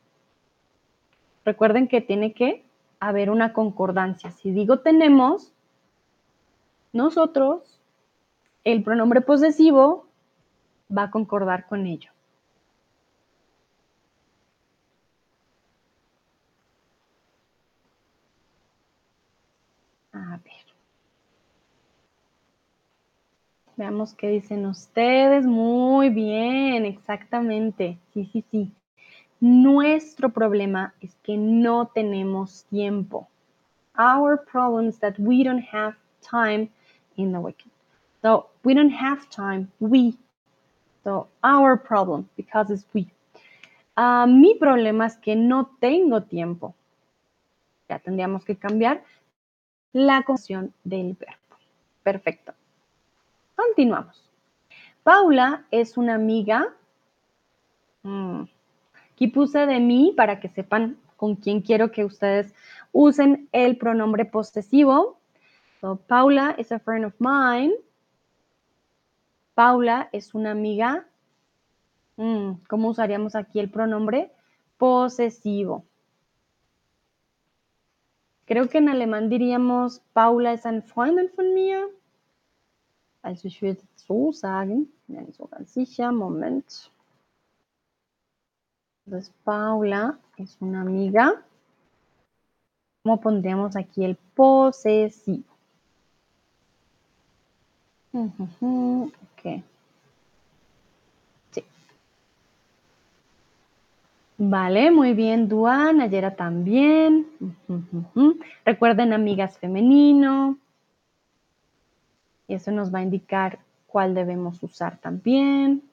[1.45, 2.65] Recuerden que tiene que
[2.99, 4.31] haber una concordancia.
[4.31, 5.53] Si digo tenemos,
[6.93, 7.81] nosotros,
[8.63, 10.07] el pronombre posesivo
[10.95, 12.11] va a concordar con ello.
[20.13, 20.53] A ver.
[23.83, 25.45] Veamos qué dicen ustedes.
[25.45, 27.99] Muy bien, exactamente.
[28.13, 28.71] Sí, sí, sí.
[29.41, 33.27] Nuestro problema es que no tenemos tiempo.
[33.97, 36.69] Our problem is that we don't have time
[37.17, 37.73] in the weekend.
[38.21, 39.67] So we don't have time.
[39.81, 40.17] We.
[41.03, 43.11] So our problem, because it's we.
[43.97, 46.73] Uh, mi problema es que no tengo tiempo.
[47.89, 49.03] Ya tendríamos que cambiar
[49.91, 51.57] la conjunción del verbo.
[52.01, 52.53] Perfecto.
[53.55, 54.29] Continuamos.
[55.03, 56.73] Paula es una amiga.
[58.03, 58.43] Mm,
[59.13, 62.53] aquí puse de mí para que sepan con quién quiero que ustedes
[62.91, 65.19] usen el pronombre posesivo.
[65.81, 67.73] So, Paula is a friend of mine.
[69.53, 71.05] Paula es una amiga.
[72.17, 74.31] Mm, ¿Cómo usaríamos aquí el pronombre?
[74.77, 75.85] Posesivo.
[78.45, 81.89] Creo que en alemán diríamos, Paula ist eine Freundin von mir.
[83.23, 86.91] Also ich würde so sagen, nicht so ganz sicher, Moment.
[89.05, 91.41] Entonces, Paula es una amiga.
[93.01, 95.43] ¿Cómo pondríamos aquí el posesivo?
[98.13, 99.63] Ok.
[101.51, 101.63] Sí.
[104.37, 106.01] Vale, muy bien, Duan.
[106.01, 107.27] Ayera también.
[108.65, 110.57] Recuerden, amigas femenino.
[112.53, 115.83] Eso nos va a indicar cuál debemos usar también.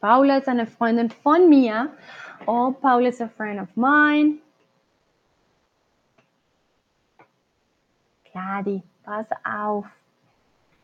[0.00, 1.90] Paula es una Freundin von mir.
[2.46, 4.40] O Paula is a friend of mine.
[8.30, 9.86] Cladi, pass auf.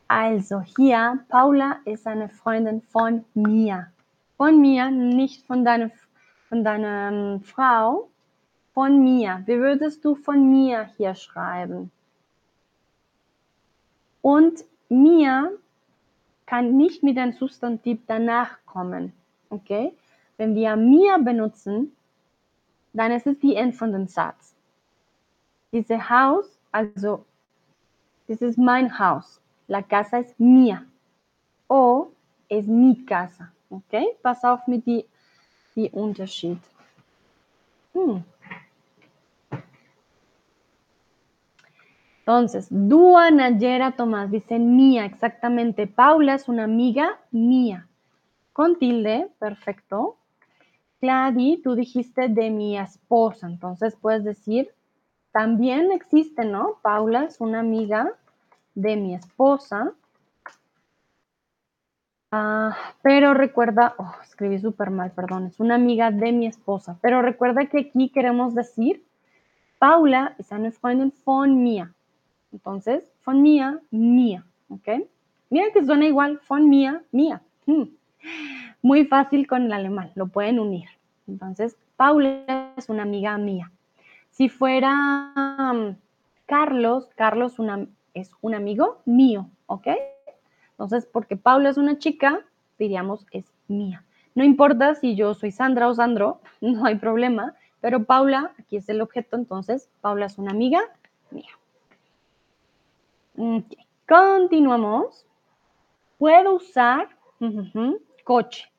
[0.08, 3.92] Also hier, Paula ist eine Freundin von mir.
[4.36, 5.90] Von mir, nicht von deiner,
[6.48, 8.08] von deiner ähm, Frau.
[8.80, 9.42] Von mir.
[9.44, 11.90] Wie würdest du von mir hier schreiben?
[14.22, 15.58] Und mir
[16.46, 19.12] kann nicht mit einem Substantiv danach kommen.
[19.50, 19.92] Okay?
[20.38, 21.94] Wenn wir mir benutzen,
[22.94, 24.54] dann ist es die End von dem Satz.
[25.72, 27.26] Diese Haus, also
[28.28, 29.42] This is mein Haus.
[29.68, 30.86] La casa es mía.
[31.68, 32.12] O
[32.48, 33.52] es mi casa.
[33.68, 34.16] ¿Ok?
[34.22, 35.04] Pass auf mit die,
[35.76, 36.60] die Unterschied.
[37.92, 38.24] Hmm.
[42.30, 45.88] Entonces, Dua, Nayera, Tomás dicen mía, exactamente.
[45.88, 47.88] Paula es una amiga mía.
[48.52, 50.16] Con tilde, perfecto.
[51.00, 54.70] Clady, tú dijiste de mi esposa, entonces puedes decir,
[55.32, 56.76] también existe, ¿no?
[56.82, 58.12] Paula es una amiga
[58.76, 59.92] de mi esposa.
[62.30, 66.96] Ah, pero recuerda, oh, escribí súper mal, perdón, es una amiga de mi esposa.
[67.02, 69.04] Pero recuerda que aquí queremos decir,
[69.80, 71.92] Paula es eine Freundin von mir.
[72.52, 74.88] Entonces, von mía, mía, ¿ok?
[75.50, 77.42] Mira que suena igual, von mía, mía.
[77.66, 77.84] Hmm.
[78.82, 80.88] muy fácil con el alemán, lo pueden unir.
[81.28, 83.70] Entonces, Paula es una amiga mía.
[84.30, 85.34] Si fuera
[85.72, 85.96] um,
[86.46, 87.56] Carlos, Carlos
[88.14, 89.88] es un amigo mío, ¿ok?
[90.72, 92.40] Entonces, porque Paula es una chica,
[92.78, 94.04] diríamos es mía.
[94.34, 98.88] No importa si yo soy Sandra o Sandro, no hay problema, pero Paula, aquí es
[98.88, 100.80] el objeto, entonces Paula es una amiga
[101.30, 101.50] mía.
[104.06, 105.26] Continuamos.
[106.18, 107.08] Puedo usar
[108.24, 108.70] coche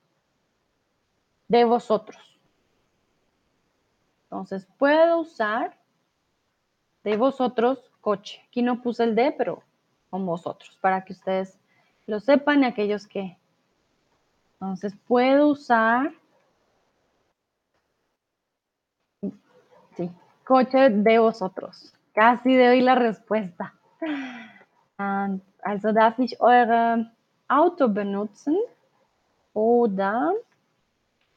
[1.48, 2.40] de vosotros.
[4.24, 5.78] Entonces, puedo usar
[7.04, 8.42] de vosotros coche.
[8.48, 9.64] Aquí no puse el de, pero
[10.10, 11.58] con vosotros, para que ustedes
[12.06, 13.38] lo sepan y aquellos que...
[14.54, 16.14] Entonces, puedo usar...
[19.98, 20.10] Sí,
[20.46, 21.94] coche de vosotros.
[22.14, 23.74] Casi de hoy la respuesta.
[25.64, 27.12] Also darf ich eure
[27.48, 28.58] Auto benutzen
[29.54, 30.34] oder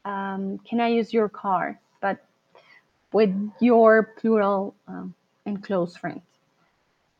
[0.05, 1.79] um, can I use your car?
[2.01, 2.19] But
[3.13, 5.15] with your plural um,
[5.47, 6.23] and close friends.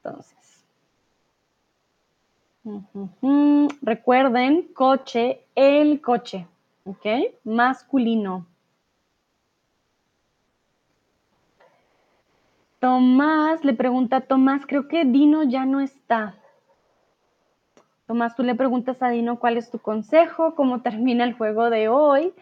[0.05, 0.65] Entonces,
[3.83, 6.47] recuerden, coche, el coche,
[6.85, 7.35] ¿ok?
[7.45, 8.45] Masculino.
[12.85, 16.35] Tomás le pregunta a Tomás, creo que Dino ya no está.
[18.07, 21.89] Tomás, tú le preguntas a Dino cuál es tu consejo, cómo termina el juego de
[21.89, 22.35] hoy,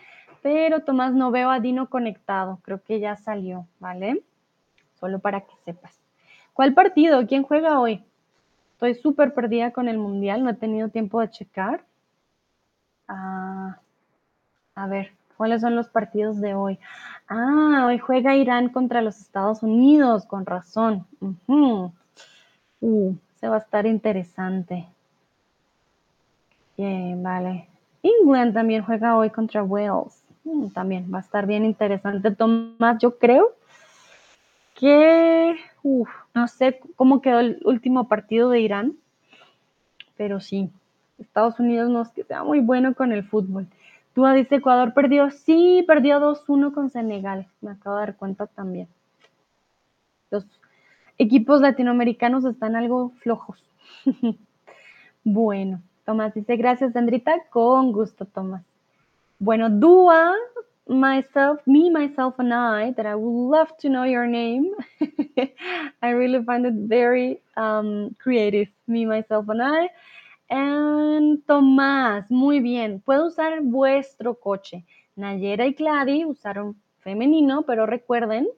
[0.42, 4.24] pero Tomás no veo a Dino conectado, creo que ya salió, ¿vale?
[4.98, 5.96] Solo para que sepas.
[6.54, 7.24] ¿Cuál partido?
[7.28, 8.02] ¿Quién juega hoy?
[8.72, 11.84] Estoy súper perdida con el mundial, no he tenido tiempo de checar.
[13.06, 13.78] Ah,
[14.74, 16.78] a ver, ¿cuáles son los partidos de hoy?
[17.28, 21.06] Ah, hoy juega Irán contra los Estados Unidos, con razón.
[21.46, 21.90] Uh,
[23.40, 24.86] se va a estar interesante.
[26.76, 27.68] Bien, vale.
[28.02, 30.22] England también juega hoy contra Wales.
[30.44, 32.30] Mm, también va a estar bien interesante.
[32.30, 33.54] Tomás, yo creo
[34.74, 35.56] que,
[36.34, 38.96] no sé cómo quedó el último partido de Irán,
[40.16, 40.70] pero sí,
[41.18, 43.68] Estados Unidos no es que sea muy bueno con el fútbol.
[44.14, 48.88] Tú dice Ecuador perdió, sí, perdió 2-1 con Senegal, me acabo de dar cuenta también.
[50.30, 50.46] Los
[51.18, 53.64] equipos latinoamericanos están algo flojos.
[55.24, 57.32] bueno, Tomás dice, gracias, Sandrita.
[57.50, 58.64] Con gusto, Tomás.
[59.38, 60.34] Bueno, Dua,
[60.86, 64.74] myself, me, myself, and I, that I would love to know your name.
[66.02, 69.90] I really find it very um, creative, me, myself, and I.
[70.48, 73.00] And Tomás, muy bien.
[73.00, 74.84] Puedo usar vuestro coche.
[75.16, 78.48] Nayera y Clary usaron femenino, pero recuerden,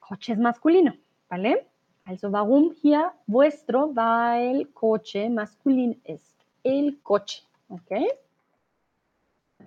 [0.00, 0.94] coche es masculino,
[1.28, 1.66] ¿vale?
[2.04, 6.22] Also warum hier vuestro, weil coche masculino es
[6.64, 7.92] el coche, ¿ok?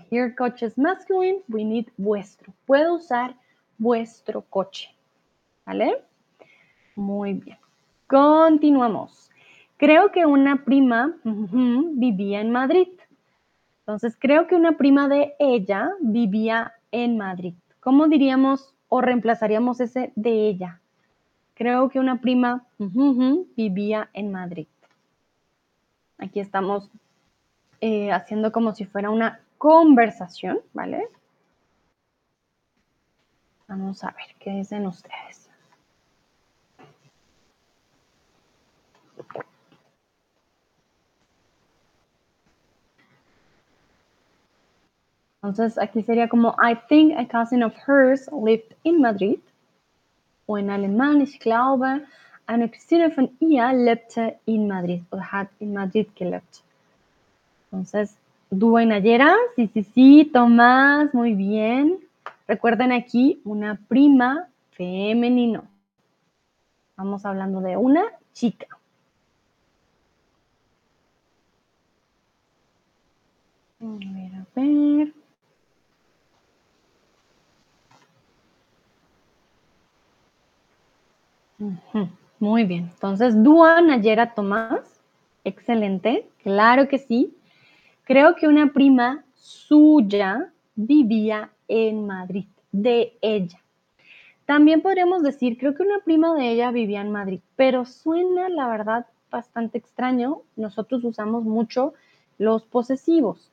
[0.09, 2.53] Here coche es masculine, we need vuestro.
[2.65, 3.35] Puedo usar
[3.77, 4.89] vuestro coche,
[5.65, 6.03] ¿vale?
[6.95, 7.57] Muy bien.
[8.07, 9.29] Continuamos.
[9.79, 12.89] Creo que una prima vivía en Madrid.
[13.79, 17.53] Entonces, creo que una prima de ella vivía en Madrid.
[17.79, 20.81] ¿Cómo diríamos o reemplazaríamos ese de ella?
[21.53, 22.65] Creo que una prima
[23.55, 24.67] vivía en Madrid.
[26.17, 26.91] Aquí estamos
[27.79, 31.07] eh, haciendo como si fuera una conversación, ¿vale?
[33.69, 35.48] Vamos a ver qué dicen ustedes.
[45.41, 49.39] Entonces aquí sería como I think a cousin of hers lived in Madrid.
[50.45, 52.01] O en alemán, ich glaube,
[52.45, 56.63] eine Cousine von ihr lebte in Madrid oder hat in Madrid gelebt.
[57.71, 58.17] Entonces,
[58.49, 61.99] dúo y Nayera, sí, sí, sí, Tomás, muy bien.
[62.47, 65.63] Recuerden aquí una prima femenino.
[66.89, 68.67] Estamos hablando de una chica.
[73.81, 75.18] A ver, a ver.
[82.39, 82.89] Muy bien.
[82.93, 85.01] Entonces, Dúa Nayera Tomás.
[85.43, 86.27] Excelente.
[86.43, 87.35] Claro que sí.
[88.03, 93.59] Creo que una prima suya vivía en Madrid, de ella.
[94.45, 98.67] También podríamos decir, creo que una prima de ella vivía en Madrid, pero suena, la
[98.67, 100.41] verdad, bastante extraño.
[100.55, 101.93] Nosotros usamos mucho
[102.39, 103.51] los posesivos.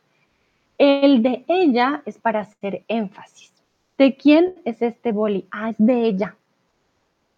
[0.79, 3.53] El de ella es para hacer énfasis.
[3.99, 5.47] ¿De quién es este boli?
[5.51, 6.37] Ah, es de ella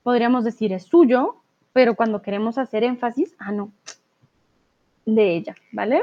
[0.09, 1.37] podríamos decir es suyo,
[1.75, 3.71] pero cuando queremos hacer énfasis, ah, no,
[5.05, 6.03] de ella, ¿vale?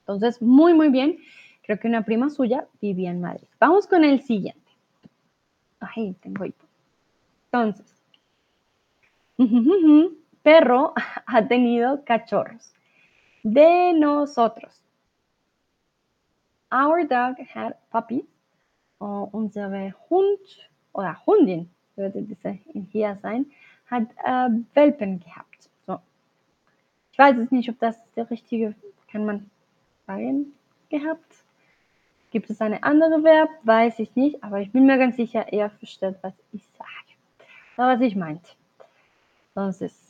[0.00, 1.18] Entonces, muy, muy bien.
[1.62, 3.46] Creo que una prima suya vivía en Madrid.
[3.60, 4.72] Vamos con el siguiente.
[5.78, 6.64] Ay, tengo hipo.
[7.44, 7.94] Entonces,
[10.42, 10.94] perro
[11.26, 12.74] ha tenido cachorros.
[13.44, 14.82] De nosotros.
[16.72, 18.24] Our dog had puppies.
[18.98, 20.40] O unsere Hund
[20.90, 22.58] oder Hundin, würde diese
[22.90, 23.46] hier sein,
[23.90, 25.68] hat äh, Welpen gehabt.
[25.86, 25.98] So.
[27.12, 28.74] Ich weiß es nicht, ob das der richtige,
[29.10, 29.50] kann man
[30.06, 30.52] sagen,
[30.90, 31.44] gehabt.
[32.30, 33.50] Gibt es eine andere Verb?
[33.62, 36.90] Weiß ich nicht, aber ich bin mir ganz sicher, er versteht, was ich sage.
[37.76, 38.50] Was ich meinte.
[39.54, 40.03] Entonces.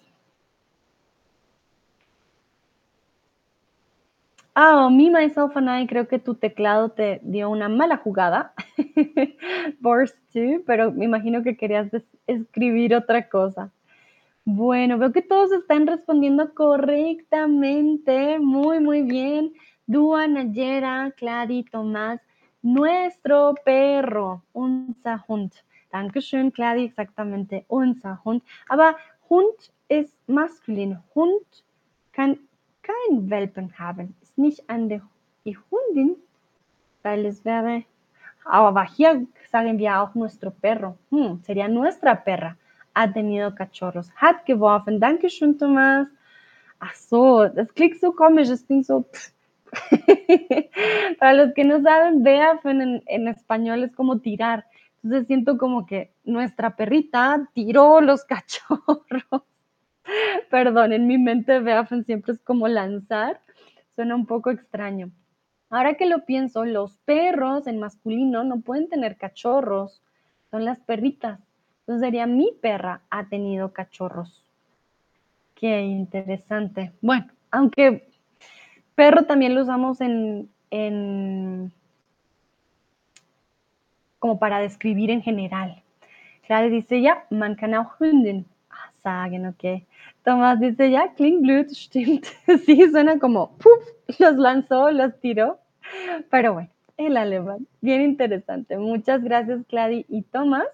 [4.57, 8.55] Ah, oh, me, myself and I, creo que tu teclado te dio una mala jugada.
[9.81, 11.89] Burst 2, pero me imagino que querías
[12.29, 13.73] escribir otra cosa.
[14.45, 18.39] Bueno, veo que todos están respondiendo correctamente.
[18.39, 19.53] Muy, muy bien.
[19.89, 22.21] Dua, Nayera, Clady, Tomás.
[22.63, 25.53] Nuestro perro, unser Hund.
[25.91, 28.43] Dankeschön, Clady, exactamente, unser Hund.
[28.69, 28.97] Aber
[29.29, 30.99] Hund ist maskulin.
[31.13, 31.45] Hund
[32.13, 32.39] kann
[32.83, 34.15] kein Welpen haben.
[34.35, 35.01] Ist nicht an der
[35.45, 36.17] die Hundin,
[37.03, 37.85] weil es wäre.
[38.45, 40.99] Aber hier sagen wir auch nuestro perro.
[41.11, 42.57] Hm, sería nuestra perra.
[42.95, 44.11] Ha tenido cachorros.
[44.17, 44.99] Hat geworfen.
[44.99, 46.09] Dankeschön, Thomas.
[46.81, 48.49] Ach so, das klingt so komisch.
[48.49, 49.05] Das klingt so.
[51.21, 54.65] Para los que no saben, werfen en, en español es como tirar.
[55.05, 59.45] Entonces siento como que nuestra perrita tiró los cachorros.
[60.51, 63.41] Perdón, en mi mente werfen siempre es como lanzar.
[63.95, 65.11] Suena un poco extraño.
[65.71, 70.03] Ahora que lo pienso, los perros en masculino no pueden tener cachorros,
[70.51, 71.41] son las perritas.
[71.81, 74.45] Entonces sería mi perra ha tenido cachorros.
[75.55, 76.93] Qué interesante.
[77.01, 78.09] Bueno, aunque
[78.95, 80.49] perro también lo usamos en,
[84.19, 85.83] como para describir en general.
[86.47, 88.47] Claro, dice ya, man kann auch Hündin
[89.05, 89.55] sagen.
[90.25, 91.69] Tomás dice ya, klingt blöd,
[92.67, 93.57] sí, suena como.
[94.19, 95.61] Los lanzó, los tiró.
[96.31, 98.77] Pero bueno, el alemán, bien interesante.
[98.79, 100.67] Muchas gracias, Clady y Tomás.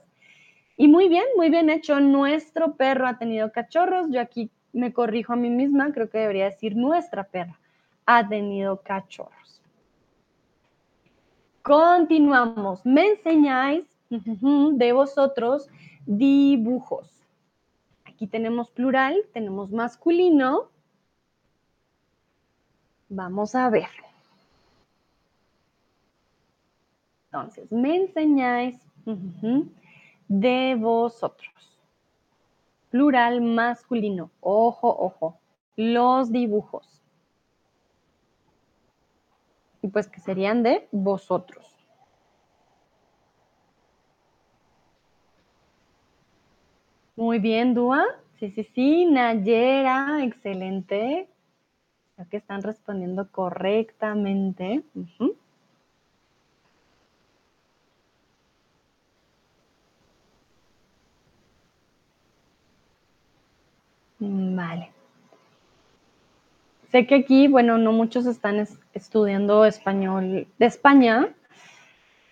[0.79, 2.01] Y muy bien, muy bien hecho.
[2.01, 4.09] Nuestro perro ha tenido cachorros.
[4.11, 7.59] Yo aquí me corrijo a mí misma, creo que debería decir nuestra perra
[8.07, 9.63] ha tenido cachorros.
[11.63, 12.85] Continuamos.
[12.85, 15.69] Me enseñáis de vosotros
[16.07, 17.20] dibujos.
[18.21, 20.69] Aquí tenemos plural, tenemos masculino.
[23.09, 23.89] Vamos a ver.
[27.25, 28.79] Entonces, me enseñáis
[30.29, 31.81] de vosotros.
[32.91, 34.31] Plural masculino.
[34.43, 35.39] Ojo, ojo.
[35.77, 37.01] Los dibujos.
[39.81, 41.70] Y pues que serían de vosotros.
[47.21, 48.03] Muy bien, Dua.
[48.39, 49.05] Sí, sí, sí.
[49.05, 51.29] Nayera, excelente.
[52.15, 54.83] Creo que están respondiendo correctamente.
[64.19, 64.91] Vale.
[66.91, 71.29] Sé que aquí, bueno, no muchos están estudiando español de España.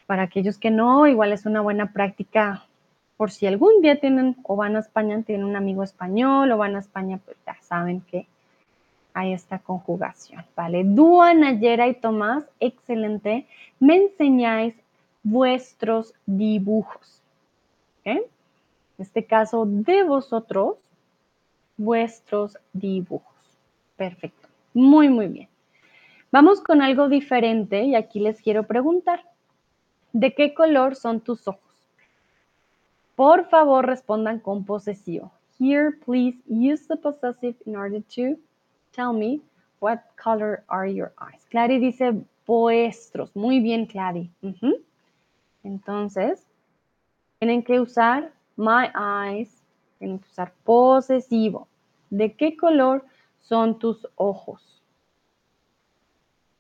[0.07, 2.68] Para aquellos que no, igual es una buena práctica
[3.19, 6.77] por si algún día tienen o van a España, tienen un amigo español o van
[6.77, 8.29] a España, pues ya saben que
[9.13, 10.85] hay esta conjugación, ¿vale?
[10.85, 13.49] Dúa, Nayera y Tomás, excelente.
[13.81, 14.75] Me enseñáis
[15.25, 17.21] vuestros dibujos.
[18.05, 18.23] En
[18.99, 20.77] este caso, de vosotros,
[21.77, 23.35] vuestros dibujos.
[23.97, 24.47] Perfecto.
[24.73, 25.49] Muy, muy bien.
[26.31, 29.25] Vamos con algo diferente y aquí les quiero preguntar,
[30.13, 31.68] ¿de qué color son tus ojos?
[33.19, 35.33] Por favor, respondan con posesivo.
[35.59, 38.39] Here, please use the possessive in order to
[38.93, 39.41] tell me
[39.81, 41.45] what color are your eyes.
[41.51, 42.15] Clary dice
[42.47, 43.35] vuestros.
[43.35, 44.31] Muy bien, Clary.
[45.65, 46.47] Entonces,
[47.41, 49.65] tienen que usar my eyes,
[49.99, 51.67] tienen que usar posesivo.
[52.11, 53.05] ¿De qué color
[53.41, 54.81] son tus ojos?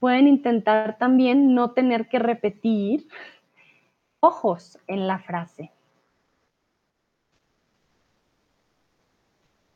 [0.01, 3.07] Pueden intentar también no tener que repetir
[4.19, 5.71] ojos en la frase.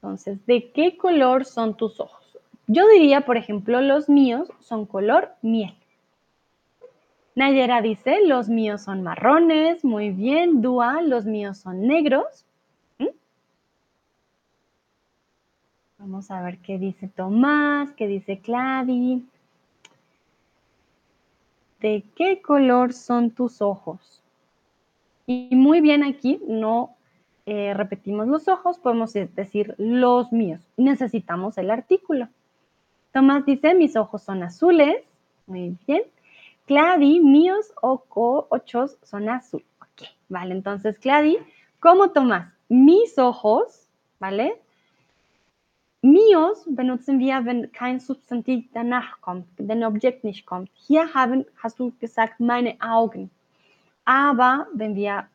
[0.03, 2.39] Entonces, ¿de qué color son tus ojos?
[2.67, 5.75] Yo diría, por ejemplo, los míos son color miel.
[7.35, 10.61] Nayera dice, los míos son marrones, muy bien.
[10.61, 12.45] Dua, los míos son negros.
[12.99, 13.07] ¿Mm?
[15.99, 19.25] Vamos a ver qué dice Tomás, qué dice Clady.
[21.83, 24.23] ¿de qué color son tus ojos?
[25.27, 26.95] Y muy bien aquí, no
[27.47, 30.61] eh, repetimos los ojos, podemos decir los míos.
[30.77, 32.29] Necesitamos el artículo.
[33.13, 35.03] Tomás dice, mis ojos son azules.
[35.47, 36.03] Muy bien.
[36.67, 39.65] Clady, míos ojos son azul.
[39.81, 40.55] Ok, vale.
[40.55, 41.39] Entonces, Clady,
[41.81, 42.53] ¿cómo Tomás?
[42.69, 43.89] Mis ojos,
[44.21, 44.61] ¿vale?
[46.05, 50.69] Míos benutzen wir, wenn kein Substantiv danach kommt, wenn Objekt nicht kommt.
[50.75, 53.31] Hier haben, hast du gesagt, meine Augen.
[54.05, 55.29] Aber wenn wir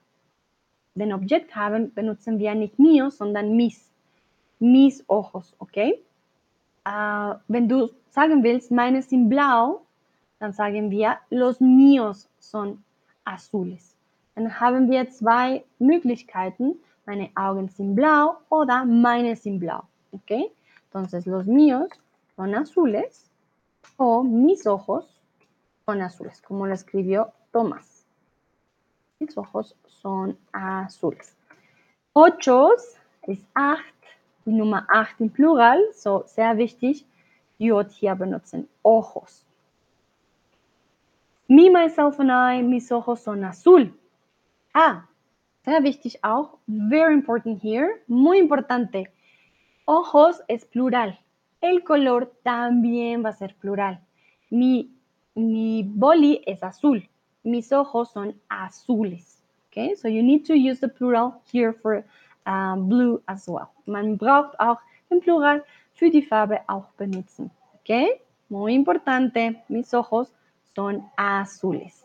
[0.97, 3.91] den Objekt haben, benutzen wir nicht míos, sondern mis.
[4.59, 5.99] Mis ojos, ¿ok?
[6.87, 9.81] Uh, wenn du sagen willst, meine sind blau,
[10.39, 12.83] dann sagen wir, los míos son
[13.25, 13.95] azules.
[14.35, 16.75] Dann haben wir zwei Möglichkeiten.
[17.05, 19.83] Meine Augen sind blau oder meine sind blau.
[20.11, 20.51] ¿Ok?
[20.85, 21.89] Entonces, los míos
[22.35, 23.29] son azules
[23.97, 25.05] o mis ojos
[25.85, 27.96] son azules, como lo escribió Tomás.
[29.19, 31.35] Mis ojos son azules.
[32.13, 32.95] Ochos
[33.27, 33.83] ist acht,
[34.45, 37.05] die Nummer acht im Plural, so sehr wichtig,
[37.57, 39.43] J hier benutzen, ojos.
[41.47, 43.91] Me, myself and I, mis ojos son azul.
[44.73, 45.07] Ah,
[45.63, 49.11] sehr wichtig auch, very important here, muy importante.
[49.85, 51.17] Ojos es plural.
[51.61, 53.99] El color también va a ser plural.
[54.51, 54.91] Mi,
[55.33, 57.09] mi boli es azul.
[57.47, 59.41] Mis ojos son azules.
[59.69, 62.03] Okay, so you need to use the plural here for
[62.45, 63.69] um, blue as well.
[63.85, 64.79] Man braucht auch
[65.09, 67.49] den Plural für die Farbe auch benutzen.
[67.79, 69.55] Okay, muy importante.
[69.69, 70.33] Mis ojos
[70.75, 72.03] son azules.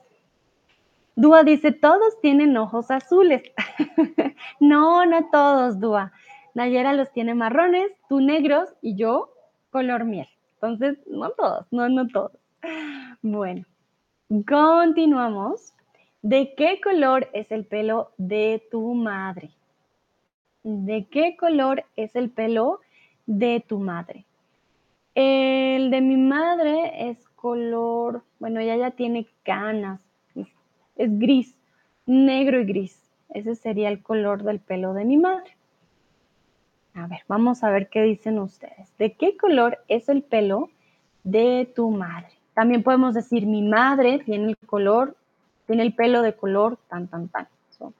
[1.16, 3.42] Dúa dice, todos tienen ojos azules.
[4.60, 6.12] no, no todos, Dúa.
[6.54, 9.30] Nayera los tiene marrones, tú negros y yo
[9.70, 10.28] color miel.
[10.54, 12.38] Entonces, no todos, no, no todos.
[13.22, 13.64] Bueno,
[14.40, 15.74] continuamos.
[16.22, 19.50] ¿De qué color es el pelo de tu madre?
[20.62, 22.80] ¿De qué color es el pelo
[23.26, 24.24] de tu madre?
[25.14, 30.00] El de mi madre es color, bueno, ella ya tiene canas,
[30.34, 31.54] es, gris,
[32.06, 33.12] negro y gris.
[33.30, 35.56] Ese sería el color del pelo de mi madre.
[36.94, 38.96] A ver, vamos a ver qué dicen ustedes.
[38.96, 40.70] ¿De qué color es el pelo
[41.24, 42.41] de tu madre?
[42.54, 45.16] También podemos decir, mi madre tiene el color,
[45.66, 47.48] tiene el pelo de color tan, tan, tan.
[47.70, 47.92] So,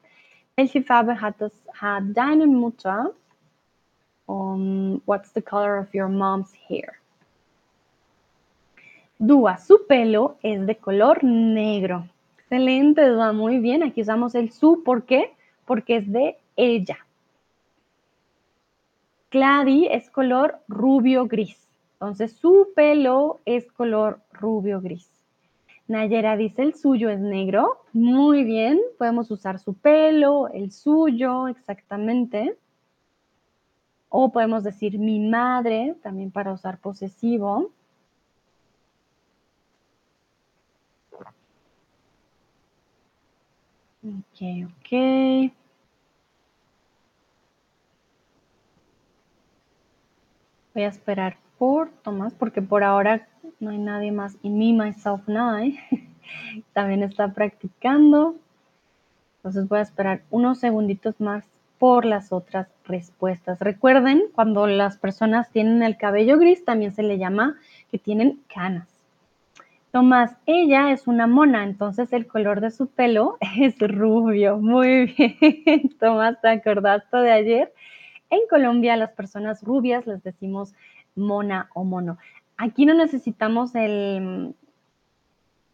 [0.56, 1.52] welche Farbe hat, das,
[5.06, 6.94] what's the color of your mom's hair?
[9.18, 12.08] Dúa, su pelo es de color negro.
[12.38, 13.82] Excelente, Dúa, muy bien.
[13.82, 15.32] Aquí usamos el su, ¿por qué?
[15.64, 16.98] Porque es de ella.
[19.30, 21.56] Clady es color rubio gris.
[22.02, 25.08] Entonces su pelo es color rubio gris.
[25.86, 27.84] Nayera dice el suyo es negro.
[27.92, 32.58] Muy bien, podemos usar su pelo, el suyo, exactamente.
[34.08, 37.70] O podemos decir mi madre, también para usar posesivo.
[44.02, 45.52] Ok, ok.
[50.74, 53.28] Voy a esperar por Tomás porque por ahora
[53.60, 54.36] no hay nadie más.
[54.42, 55.78] Y me, myself, I.
[56.72, 58.34] También está practicando.
[59.36, 61.44] Entonces voy a esperar unos segunditos más
[61.78, 63.60] por las otras respuestas.
[63.60, 67.56] Recuerden, cuando las personas tienen el cabello gris, también se le llama
[67.92, 68.88] que tienen canas.
[69.92, 74.58] Tomás, ella es una mona, entonces el color de su pelo es rubio.
[74.58, 75.14] Muy
[75.64, 77.72] bien, Tomás, ¿te acordaste de ayer?
[78.30, 80.74] En Colombia, las personas rubias les decimos
[81.14, 82.18] mona o mono.
[82.56, 84.54] Aquí no necesitamos el,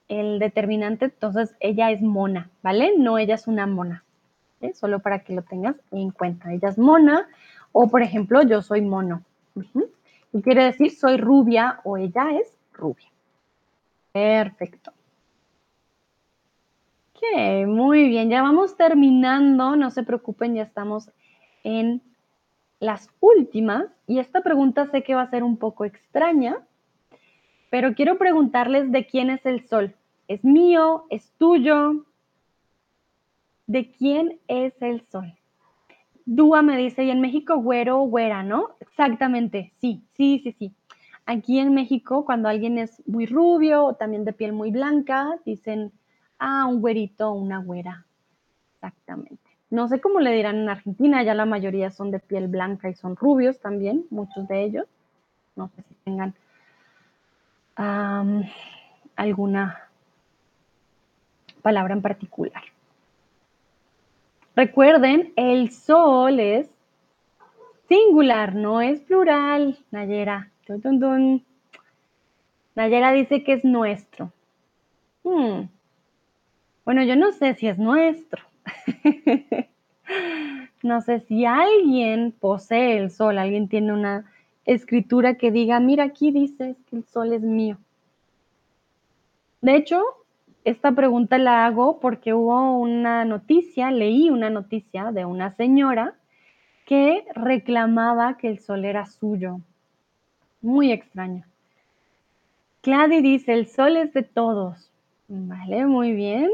[0.08, 2.94] el determinante, entonces ella es mona, ¿vale?
[2.96, 4.04] No, ella es una mona.
[4.74, 6.52] Solo para que lo tengas en cuenta.
[6.52, 7.28] Ella es mona
[7.72, 9.22] o, por ejemplo, yo soy mono.
[10.32, 10.90] ¿Qué quiere decir?
[10.90, 13.08] Soy rubia o ella es rubia.
[14.12, 14.92] Perfecto.
[17.14, 21.10] Ok, muy bien, ya vamos terminando, no se preocupen, ya estamos
[21.64, 22.00] en
[22.80, 23.86] las últimas.
[24.06, 26.58] Y esta pregunta sé que va a ser un poco extraña,
[27.70, 29.94] pero quiero preguntarles de quién es el sol.
[30.26, 31.06] ¿Es mío?
[31.10, 32.04] ¿Es tuyo?
[33.66, 35.34] ¿De quién es el sol?
[36.24, 38.76] Dúa me dice, y en México güero o güera, ¿no?
[38.80, 40.74] Exactamente, sí, sí, sí, sí.
[41.24, 45.92] Aquí en México, cuando alguien es muy rubio o también de piel muy blanca, dicen,
[46.38, 48.06] ah, un güerito o una güera.
[48.74, 49.47] Exactamente.
[49.70, 52.94] No sé cómo le dirán en Argentina, ya la mayoría son de piel blanca y
[52.94, 54.86] son rubios también, muchos de ellos.
[55.56, 56.34] No sé si tengan
[59.16, 59.88] alguna
[61.62, 62.62] palabra en particular.
[64.56, 66.68] Recuerden, el sol es
[67.88, 70.50] singular, no es plural, Nayera.
[72.74, 74.32] Nayera dice que es nuestro.
[75.22, 75.68] Hmm.
[76.84, 78.47] Bueno, yo no sé si es nuestro.
[80.82, 84.30] no sé si alguien posee el sol, alguien tiene una
[84.64, 87.78] escritura que diga, mira, aquí dice que el sol es mío.
[89.60, 90.02] De hecho,
[90.64, 96.14] esta pregunta la hago porque hubo una noticia, leí una noticia de una señora
[96.84, 99.60] que reclamaba que el sol era suyo.
[100.60, 101.44] Muy extraño.
[102.82, 104.90] Clady dice, el sol es de todos.
[105.28, 106.50] Vale, muy bien.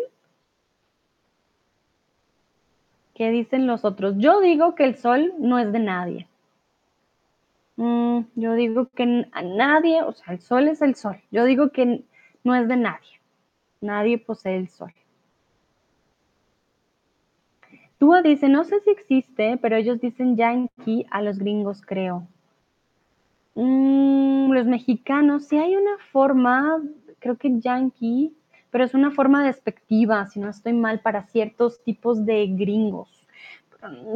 [3.14, 4.16] ¿Qué dicen los otros?
[4.18, 6.26] Yo digo que el sol no es de nadie.
[7.76, 11.20] Mm, yo digo que a nadie, o sea, el sol es el sol.
[11.30, 12.04] Yo digo que
[12.42, 13.20] no es de nadie.
[13.80, 14.92] Nadie posee el sol.
[17.98, 22.26] Tua dice, no sé si existe, pero ellos dicen yankee a los gringos, creo.
[23.54, 26.82] Mm, los mexicanos, sí hay una forma,
[27.20, 28.34] creo que yankee,
[28.74, 33.08] pero es una forma despectiva, si no estoy mal, para ciertos tipos de gringos.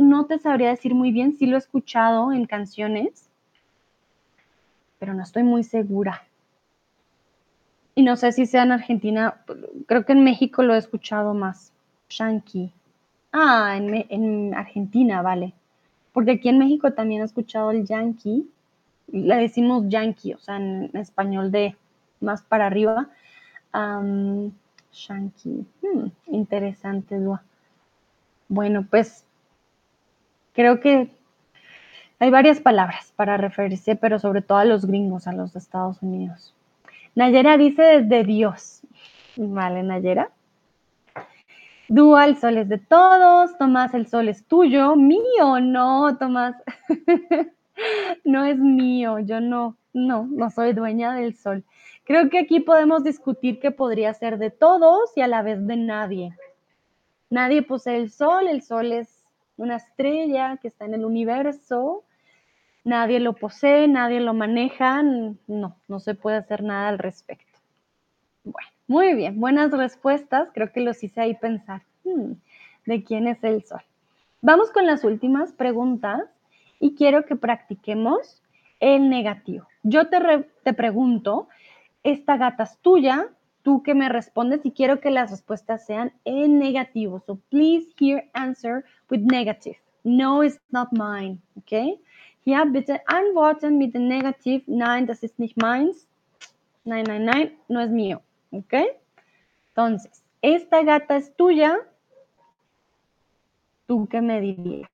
[0.01, 3.31] No te sabría decir muy bien, sí lo he escuchado en canciones,
[4.99, 6.25] pero no estoy muy segura.
[7.95, 9.37] Y no sé si sea en Argentina,
[9.87, 11.73] creo que en México lo he escuchado más.
[12.11, 12.73] Yankee.
[13.31, 15.53] Ah, en, Argentina, vale.
[16.13, 18.51] Porque aquí en México también he escuchado el yankee.
[19.07, 21.77] Le decimos yankee, o sea, en, español de
[22.19, 23.09] más para arriba.
[23.73, 25.67] Yankee.
[25.83, 27.43] Hmm, interesante, Dua.
[28.49, 29.25] Bueno, pues
[30.55, 31.11] creo que
[32.19, 36.03] hay varias palabras para referirse, pero sobre todo a los gringos, a los de Estados
[36.03, 36.55] Unidos.
[37.15, 38.81] Nayera dice desde Dios.
[39.37, 40.31] Vale, Nayera.
[41.89, 43.57] Dúa, el sol es de todos.
[43.57, 44.97] Tomás, el sol es tuyo.
[44.97, 46.55] Mío, no, Tomás.
[48.25, 49.21] no es mío.
[49.21, 51.65] Yo no, no, no soy dueña del sol.
[52.09, 55.77] Creo que aquí podemos discutir que podría ser de todos y a la vez de
[55.77, 56.35] nadie.
[57.29, 58.49] Nadie posee el sol.
[58.49, 59.27] El sol es
[59.59, 62.05] una estrella que está en el universo.
[62.83, 65.03] Nadie lo posee, nadie lo maneja.
[65.03, 67.59] No, no se puede hacer nada al respecto.
[68.43, 70.49] Bueno, muy bien, buenas respuestas.
[70.55, 72.33] Creo que los hice ahí pensar hmm,
[72.87, 73.83] de quién es el sol.
[74.41, 76.23] Vamos con las últimas preguntas
[76.81, 78.43] y quiero que practiquemos
[78.81, 79.67] el negativo.
[79.83, 80.19] Yo te,
[80.63, 81.49] te pregunto,
[82.13, 83.29] ¿esta gata es tuya?
[83.63, 87.21] Tú que me respondes y quiero que las respuestas sean en negativo.
[87.27, 89.77] So please here answer with negative.
[90.05, 91.39] No, it's not mine.
[91.59, 92.01] Okay?
[92.47, 94.63] Ja, bitte antworten mit dem Negativ.
[94.67, 96.07] Nein, das ist nicht meins.
[96.85, 98.23] Nein, nein, nein, no es mío.
[98.53, 98.75] ¿Ok?
[99.71, 101.77] Entonces, esta gata es tuya.
[103.87, 104.91] ¿Tú qué me dirías?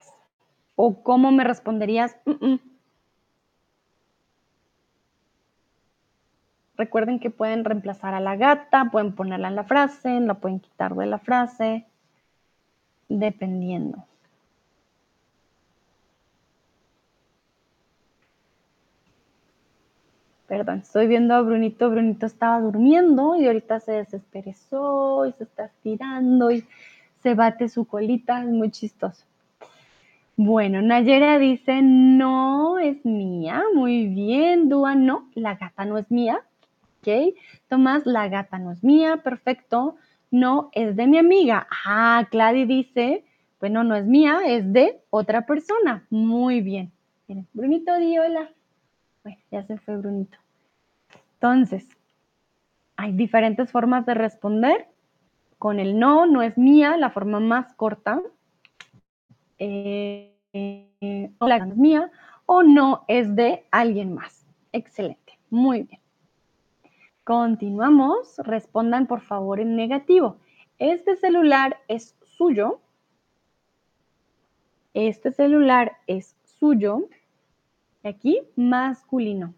[0.74, 2.16] ¿O cómo me responderías?
[6.76, 10.94] Recuerden que pueden reemplazar a la gata, pueden ponerla en la frase, la pueden quitar
[10.94, 11.86] de la frase,
[13.08, 14.04] dependiendo.
[20.48, 21.90] Perdón, estoy viendo a Brunito.
[21.90, 26.64] Brunito estaba durmiendo y ahorita se desesperezó y se está estirando y
[27.22, 28.42] se bate su colita.
[28.42, 29.24] Es muy chistoso.
[30.36, 33.62] Bueno, Nayera dice, no es mía.
[33.74, 36.42] Muy bien, Dúa, no, la gata no es mía.
[37.04, 37.34] Ok.
[37.68, 39.18] Tomás, la gata no es mía.
[39.22, 39.96] Perfecto.
[40.30, 41.68] No, es de mi amiga.
[41.84, 43.24] Ah, Clady dice,
[43.60, 46.06] bueno, no es mía, es de otra persona.
[46.08, 46.92] Muy bien.
[47.28, 48.50] Miren, Brunito, di hola.
[49.50, 50.38] Ya se fue Brunito.
[51.34, 51.86] Entonces,
[52.96, 54.88] hay diferentes formas de responder.
[55.58, 58.20] Con el no, no es mía, la forma más corta.
[59.58, 60.34] Eh,
[61.38, 62.10] o la no es mía,
[62.46, 64.46] o no es de alguien más.
[64.72, 66.03] Excelente, muy bien.
[67.24, 68.36] Continuamos.
[68.38, 70.36] Respondan por favor en negativo.
[70.78, 72.80] Este celular es suyo.
[74.92, 77.08] Este celular es suyo.
[78.02, 79.54] Aquí, masculino.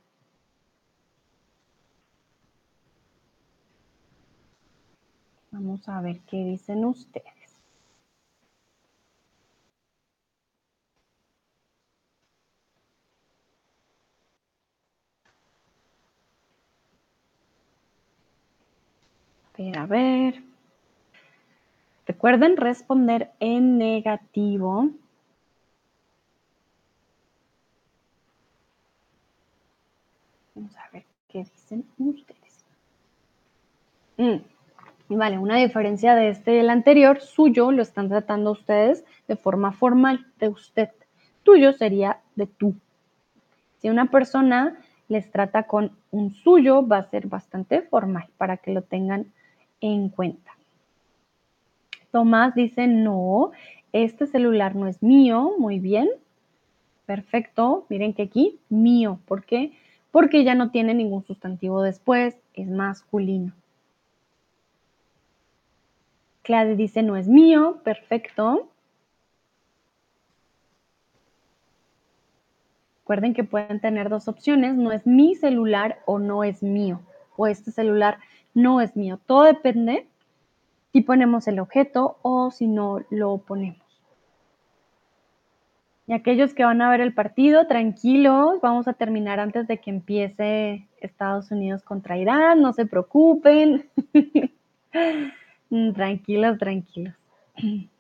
[5.50, 7.34] Vamos a ver qué dicen ustedes.
[19.24, 19.42] A
[19.74, 20.42] a ver.
[22.06, 24.90] Recuerden responder en negativo.
[30.54, 32.64] Vamos a ver qué dicen ustedes.
[34.16, 34.36] Mm.
[35.08, 39.72] Vale, una diferencia de este y el anterior, suyo lo están tratando ustedes de forma
[39.72, 40.90] formal, de usted.
[41.44, 42.74] Tuyo sería de tú.
[43.78, 44.78] Si una persona
[45.08, 49.32] les trata con un suyo, va a ser bastante formal para que lo tengan
[49.80, 50.52] en cuenta.
[52.10, 53.52] Tomás dice, no,
[53.92, 55.52] este celular no es mío.
[55.58, 56.08] Muy bien.
[57.04, 57.86] Perfecto.
[57.88, 59.20] Miren que aquí, mío.
[59.26, 59.72] ¿Por qué?
[60.10, 63.52] Porque ya no tiene ningún sustantivo después, es masculino.
[66.42, 67.80] Claudia dice, no es mío.
[67.84, 68.68] Perfecto.
[73.06, 77.02] Recuerden que pueden tener dos opciones, no es mi celular o no es mío,
[77.36, 78.18] o este celular
[78.56, 79.20] no es mío.
[79.26, 80.08] Todo depende
[80.92, 83.86] si ponemos el objeto o si no lo ponemos.
[86.06, 89.90] Y aquellos que van a ver el partido, tranquilos, vamos a terminar antes de que
[89.90, 93.90] empiece Estados Unidos contra Irán, no se preocupen.
[95.94, 97.14] tranquilos, tranquilos.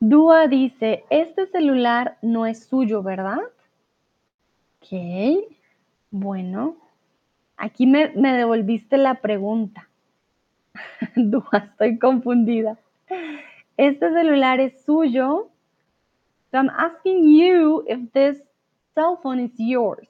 [0.00, 3.38] Dúa dice, este celular no es suyo, ¿verdad?
[4.80, 5.44] Ok,
[6.10, 6.81] bueno,
[7.62, 9.88] aquí me, me devolviste la pregunta.
[11.16, 12.76] Dúa, estoy confundida.
[13.76, 15.50] Este celular es suyo.
[16.50, 18.42] So I'm asking you if this
[18.94, 20.08] cell phone is yours.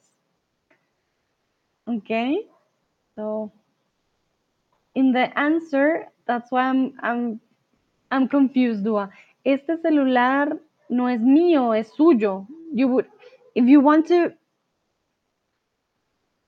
[1.86, 2.48] Okay?
[3.14, 3.52] So
[4.94, 7.40] in the answer, that's why I'm I'm
[8.10, 9.10] I'm confused, Dua.
[9.44, 10.58] Este celular
[10.88, 12.46] no es mío, es suyo.
[12.72, 13.06] You would
[13.54, 14.32] if you want to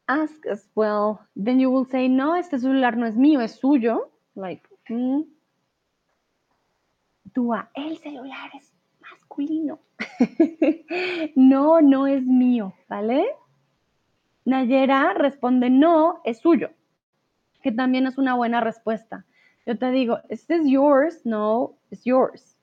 [0.06, 4.10] ask as well, then you will say, no, este celular no es mío, es suyo.
[4.34, 5.22] Like, mm.
[7.34, 9.78] Dua, el celular es masculino.
[11.34, 13.26] no, no es mío, ¿vale?
[14.44, 16.70] Nayera responde, no, es suyo,
[17.62, 19.24] que también es una buena respuesta.
[19.66, 21.24] Yo te digo, ¿es is yours?
[21.24, 22.56] No, es yours.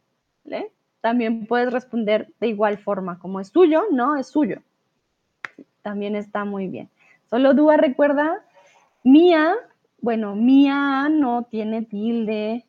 [1.01, 4.61] También puedes responder de igual forma, como es suyo, no, es suyo.
[5.81, 6.89] También está muy bien.
[7.31, 8.43] Solo Dúa recuerda,
[9.05, 9.55] mía,
[10.01, 12.65] bueno, mía no tiene tilde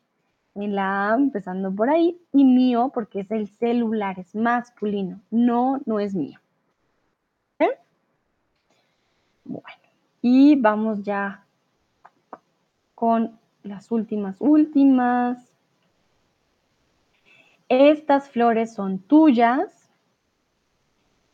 [0.55, 5.19] en la A, empezando por ahí, y mío porque es el celular, es masculino.
[5.31, 6.39] No, no es mío.
[7.59, 7.77] ¿Eh?
[9.43, 9.67] Bueno,
[10.21, 11.43] y vamos ya
[12.95, 15.45] con las últimas, últimas.
[17.67, 19.91] Estas flores son tuyas.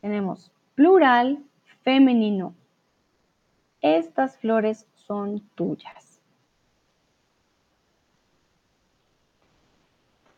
[0.00, 1.44] Tenemos plural,
[1.84, 2.56] femenino,
[3.80, 6.20] estas flores son tuyas.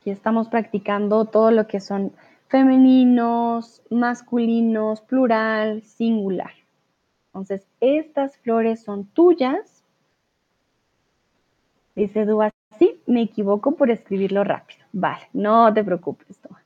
[0.01, 2.13] Aquí estamos practicando todo lo que son
[2.49, 6.53] femeninos, masculinos, plural, singular.
[7.27, 9.85] Entonces, estas flores son tuyas.
[11.95, 14.85] Dice Dúa, sí, me equivoco por escribirlo rápido.
[14.93, 16.61] Vale, no te preocupes, Dúa.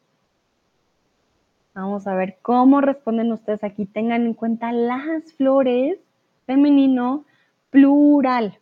[1.75, 3.85] Vamos a ver cómo responden ustedes aquí.
[3.85, 5.99] Tengan en cuenta las flores
[6.47, 7.27] femenino
[7.71, 8.59] plural.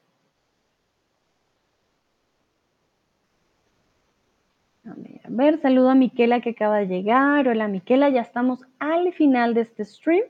[4.86, 7.48] A ver, saludo a Miquela que acaba de llegar.
[7.48, 10.24] Hola Miquela, ya estamos al final de este stream,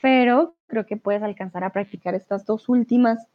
[0.00, 3.26] pero creo que puedes alcanzar a practicar estas dos últimas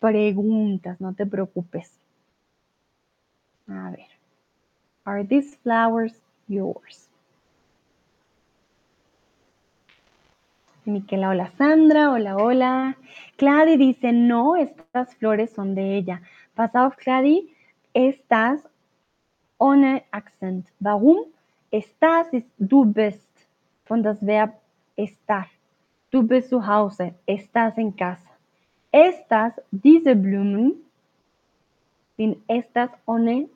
[0.00, 1.92] preguntas, no te preocupes.
[3.66, 4.06] A ver,
[5.04, 6.14] are these flowers
[6.46, 7.07] yours?
[10.88, 12.96] Miquela, hola Sandra, hola, hola.
[13.36, 16.22] Clady dice, no, estas flores son de ella.
[16.54, 17.54] Pasado Clady,
[17.92, 18.66] estas
[19.58, 20.66] ohne Accent.
[20.80, 21.26] Warum?
[21.70, 23.28] Estás ist du bist
[23.84, 24.54] von das Verb
[24.96, 25.48] estar.
[26.10, 28.30] Du bist zu Hause, estás en casa.
[28.90, 30.72] Estas, diese Blumen,
[32.16, 33.48] sin estas ohne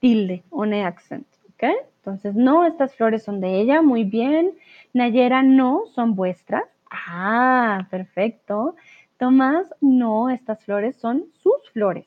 [0.00, 1.26] tilde, ohne Accent.
[1.50, 1.93] ¿Ok?
[2.04, 4.52] Entonces, no, estas flores son de ella, muy bien.
[4.92, 6.64] Nayera, no, son vuestras.
[6.90, 8.76] Ah, perfecto.
[9.16, 12.06] Tomás, no, estas flores son sus flores.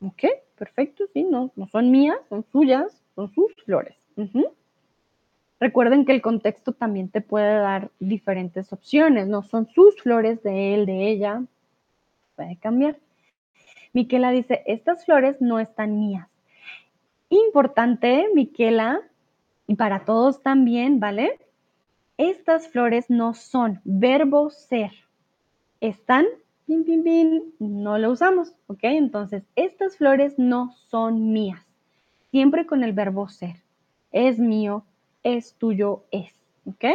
[0.00, 0.22] ¿Ok?
[0.56, 3.96] Perfecto, sí, no, no son mías, son suyas, son sus flores.
[5.58, 10.74] Recuerden que el contexto también te puede dar diferentes opciones, no son sus flores de
[10.74, 11.42] él, de ella,
[12.36, 12.96] puede cambiar.
[13.92, 16.28] Miquela dice, estas flores no están mías.
[17.30, 19.02] Importante, Miquela,
[19.68, 21.38] y para todos también, ¿vale?
[22.16, 24.90] Estas flores no son verbo ser.
[25.80, 26.24] Están,
[26.66, 28.80] pin, pin, pin, no lo usamos, ¿ok?
[28.82, 31.64] Entonces, estas flores no son mías.
[32.30, 33.56] Siempre con el verbo ser.
[34.10, 34.84] Es mío,
[35.22, 36.32] es tuyo, es,
[36.64, 36.86] ¿ok?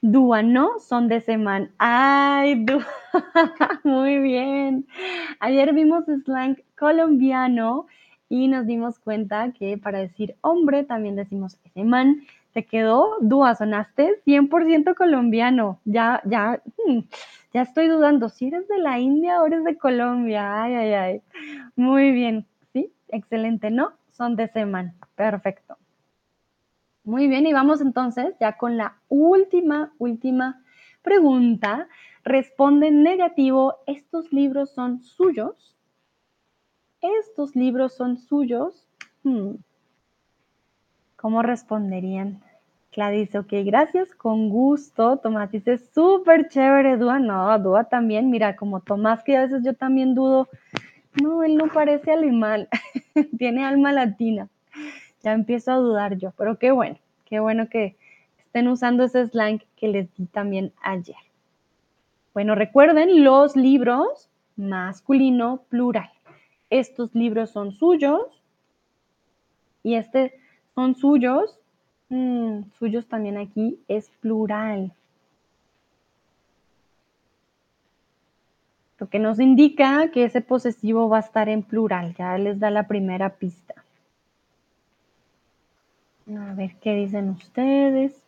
[0.00, 1.70] Dúa, no, son de semana.
[1.76, 2.86] Ay, Dúa,
[3.84, 4.86] muy bien.
[5.40, 7.86] Ayer vimos slang colombiano
[8.30, 12.22] y nos dimos cuenta que para decir hombre también decimos ese man.
[12.54, 13.16] ¿Te quedó?
[13.20, 15.80] Dúa, sonaste 100% colombiano.
[15.84, 17.00] Ya, ya, hmm,
[17.52, 20.62] ya estoy dudando si eres de la India o eres de Colombia.
[20.62, 21.22] Ay, ay, ay.
[21.74, 22.46] Muy bien.
[22.72, 23.70] Sí, excelente.
[23.70, 24.94] No, son de semana.
[25.16, 25.76] Perfecto.
[27.02, 30.62] Muy bien, y vamos entonces ya con la última, última
[31.02, 31.88] pregunta.
[32.22, 35.79] Responde negativo, ¿estos libros son suyos?
[37.00, 38.86] ¿Estos libros son suyos?
[39.22, 39.54] Hmm.
[41.16, 42.42] ¿Cómo responderían?
[42.92, 45.18] Cla dice, ok, gracias, con gusto.
[45.18, 47.18] Tomás dice, súper chévere, Dúa.
[47.18, 50.48] No, Dúa también, mira, como Tomás, que a veces yo también dudo.
[51.22, 52.68] No, él no parece alemán,
[53.38, 54.48] tiene alma latina
[55.22, 56.96] ya empiezo a dudar yo, pero qué bueno,
[57.26, 57.96] qué bueno que
[58.38, 61.16] estén usando ese slang que les di también ayer.
[62.32, 66.10] Bueno, recuerden los libros masculino plural.
[66.70, 68.22] Estos libros son suyos
[69.82, 70.40] y este
[70.74, 71.58] son suyos.
[72.08, 74.92] Mm, suyos también aquí es plural.
[78.98, 82.14] Lo que nos indica que ese posesivo va a estar en plural.
[82.16, 83.74] Ya les da la primera pista.
[86.28, 88.22] A ver qué dicen ustedes.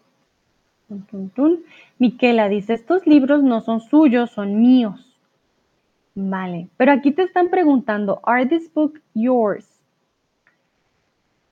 [1.99, 5.12] Miquela dice, estos libros no son suyos, son míos.
[6.15, 9.67] Vale, pero aquí te están preguntando, ¿are these books yours?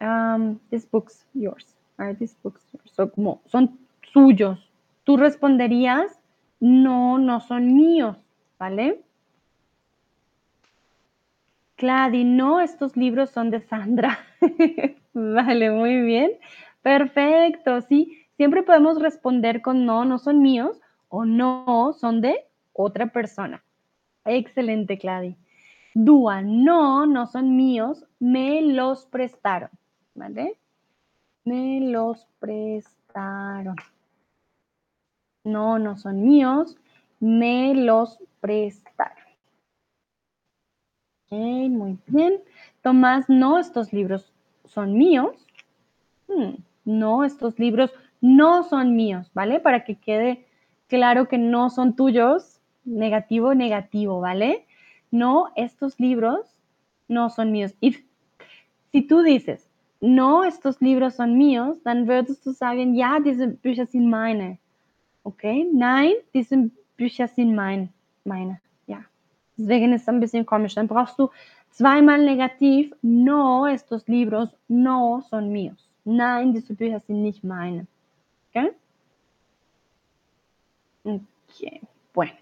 [0.01, 1.74] Um, these books yours.
[1.97, 3.11] Are these books yours?
[3.15, 3.78] Como, son
[4.12, 4.59] suyos.
[5.05, 6.20] Tú responderías,
[6.61, 8.16] no, no son míos,
[8.59, 9.03] ¿vale?
[11.77, 14.19] Clady, no, estos libros son de Sandra.
[15.15, 16.32] vale, muy bien.
[16.82, 18.27] Perfecto, sí.
[18.37, 23.62] Siempre podemos responder con no, no son míos o no, son de otra persona.
[24.36, 25.36] Excelente, Clady.
[25.94, 29.70] Dúa, no, no son míos, me los prestaron.
[30.15, 30.59] ¿Vale?
[31.44, 33.77] Me los prestaron.
[35.44, 36.77] No, no son míos,
[37.19, 39.31] me los prestaron
[41.31, 42.40] muy bien.
[42.82, 44.32] Tomás, no, estos libros
[44.65, 45.47] son míos.
[46.28, 49.61] Hmm, no, estos libros no son míos, ¿vale?
[49.61, 50.47] Para que quede
[50.89, 54.66] claro que no son tuyos, negativo, negativo, ¿vale?
[55.11, 56.57] No, estos libros
[57.09, 57.74] no son míos.
[57.81, 57.97] Y
[58.93, 59.69] si tú dices,
[60.01, 64.59] no, estos libros son míos, dann würdest du sagen, ja, diese Bücher sind meine.
[65.24, 65.69] Okay?
[65.73, 67.90] Nein, diese Bücher sind mein,
[68.24, 68.61] meine.
[69.61, 70.74] Deswegen ist es ein bisschen komisch.
[70.74, 71.31] Dann brauchst du
[71.70, 72.94] zweimal negativ.
[73.02, 75.89] No, estos libros no son míos.
[76.05, 77.86] Nein, diese Bücher sind nicht meine.
[78.55, 78.74] ¿Ok?
[81.05, 81.81] Ok,
[82.15, 82.32] bueno.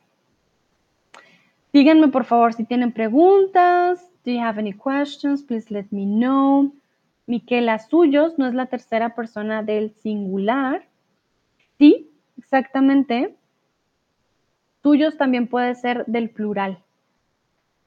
[1.78, 4.10] Díganme por favor si tienen preguntas.
[4.24, 5.44] Do you have any questions?
[5.44, 6.72] Please let me know.
[7.28, 10.88] Miquela Suyos no es la tercera persona del singular.
[11.78, 13.36] Sí, exactamente.
[14.82, 16.82] Suyos también puede ser del plural.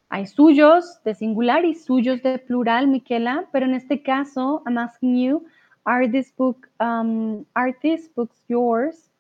[0.08, 5.18] Hay suyos de singular y suyos de plural, Miquela, pero en este caso, I'm asking
[5.18, 5.46] you,
[5.84, 9.12] are these, book, um, are these books yours?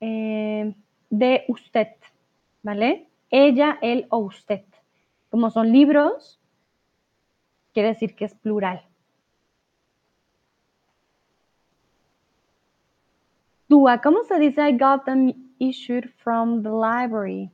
[0.00, 0.74] Eh,
[1.08, 1.94] de usted,
[2.64, 3.07] ¿vale?
[3.30, 4.64] Ella, él o usted.
[5.30, 6.40] Como son libros,
[7.72, 8.84] quiere decir que es plural.
[13.68, 17.50] Dúa, ¿cómo se dice I got them issued from the library?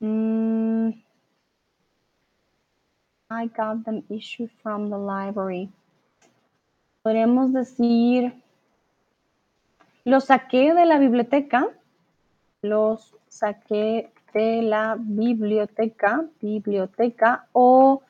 [0.00, 1.02] Mm,
[3.30, 5.68] I got them issued from the library.
[7.02, 8.32] Podríamos decir,
[10.04, 11.68] los saqué de la biblioteca.
[12.62, 18.02] Los saqué de la biblioteca, biblioteca, o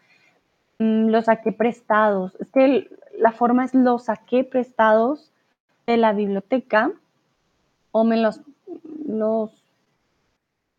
[0.79, 2.35] mm, los saqué prestados.
[2.41, 2.89] Es que
[3.19, 5.33] la forma es los saqué prestados
[5.87, 6.93] de la biblioteca
[7.91, 8.41] o me los,
[9.07, 9.51] los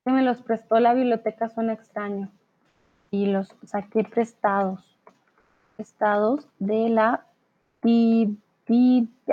[0.04, 2.30] que me los prestó la biblioteca son extraños
[3.12, 4.84] y los saqué prestados,
[5.76, 7.26] prestados de la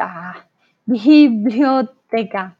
[0.00, 0.36] ah,
[0.86, 2.56] biblioteca.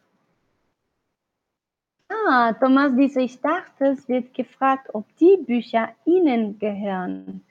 [2.11, 7.43] Ah, Thomas dice, ich dachte, es wird gefragt, ob die Bücher Ihnen gehören.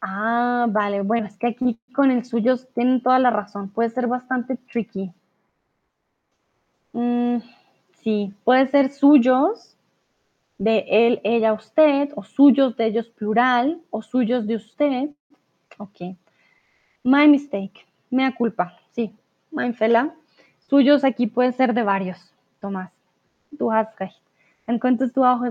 [0.00, 4.06] Ah, vale, bueno, es que aquí con el suyo tienen toda la razón, puede ser
[4.06, 5.12] bastante tricky.
[6.92, 7.38] Mm,
[8.02, 9.76] Sí, puede ser suyos
[10.58, 15.10] de él, ella, usted, o suyos de ellos plural, o suyos de usted.
[15.78, 16.16] Ok.
[17.04, 17.86] My mistake.
[18.10, 18.76] Mea culpa.
[18.92, 19.12] Sí,
[19.50, 20.14] my fella.
[20.68, 22.92] Suyos aquí puede ser de varios, Tomás.
[23.50, 24.20] Du hast recht.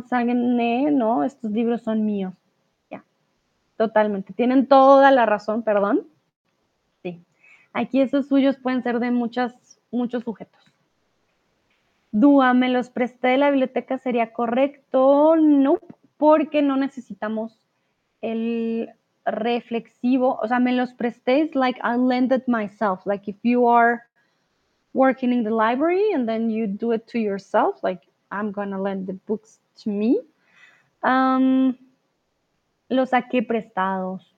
[0.08, 2.34] Sagen, nee, no, estos libros son míos.
[2.92, 3.04] Ya,
[3.76, 4.34] totalmente.
[4.34, 6.08] Tienen toda la razón, perdón.
[7.02, 7.24] Sí.
[7.74, 10.62] Aquí esos suyos pueden ser de muchas, muchos sujetos.
[12.12, 15.36] Dúa, me los presté de la biblioteca, ¿sería correcto?
[15.36, 15.80] No,
[16.18, 17.60] porque no necesitamos
[18.22, 18.92] el
[19.26, 24.07] reflexivo, o sea, me los presté, it's like I lended myself, like if you are
[24.98, 28.02] working in the library and then you do it to yourself, like
[28.32, 30.20] I'm gonna lend the books to me.
[31.04, 31.78] Um,
[32.90, 34.34] los saqué prestados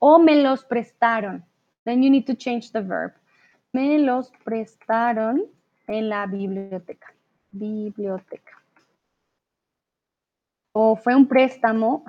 [0.00, 1.44] o me los prestaron.
[1.84, 3.12] Then you need to change the verb.
[3.72, 5.46] Me los prestaron
[5.86, 7.12] en la biblioteca.
[7.52, 8.52] Biblioteca.
[10.72, 12.04] O fue un préstamo.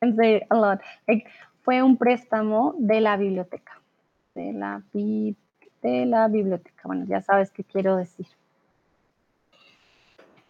[0.16, 0.80] say a lot.
[1.06, 1.26] Like,
[1.62, 3.80] fue un préstamo de la biblioteca.
[4.34, 4.82] De la,
[5.82, 6.82] de la biblioteca.
[6.84, 8.26] Bueno, ya sabes qué quiero decir.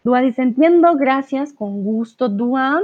[0.03, 2.81] Dúa dice, entiendo, gracias, con gusto, Dúa.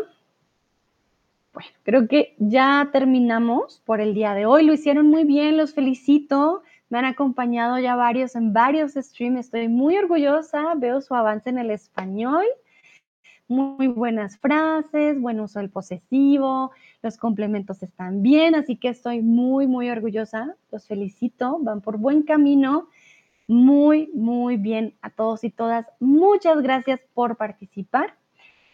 [1.54, 4.66] Bueno, creo que ya terminamos por el día de hoy.
[4.66, 6.64] Lo hicieron muy bien, los felicito.
[6.90, 9.40] Me han acompañado ya varios en varios streams.
[9.40, 10.76] Estoy muy orgullosa.
[10.76, 12.46] Veo su avance en el español.
[13.48, 16.72] Muy buenas frases, buen uso del posesivo,
[17.04, 20.56] los complementos están bien, así que estoy muy, muy orgullosa.
[20.72, 22.90] Los felicito, van por buen camino.
[23.48, 25.86] Muy, muy bien a todos y todas.
[26.00, 28.16] Muchas gracias por participar.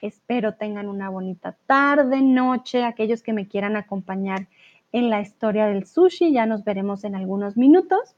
[0.01, 4.47] Espero tengan una bonita tarde, noche, aquellos que me quieran acompañar
[4.93, 6.31] en la historia del sushi.
[6.31, 8.15] Ya nos veremos en algunos minutos.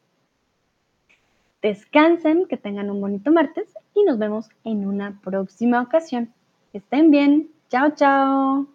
[1.63, 6.31] Descansen, que tengan un bonito martes y nos vemos en una próxima ocasión.
[6.73, 7.51] Estén bien.
[7.69, 8.72] Chao, chao.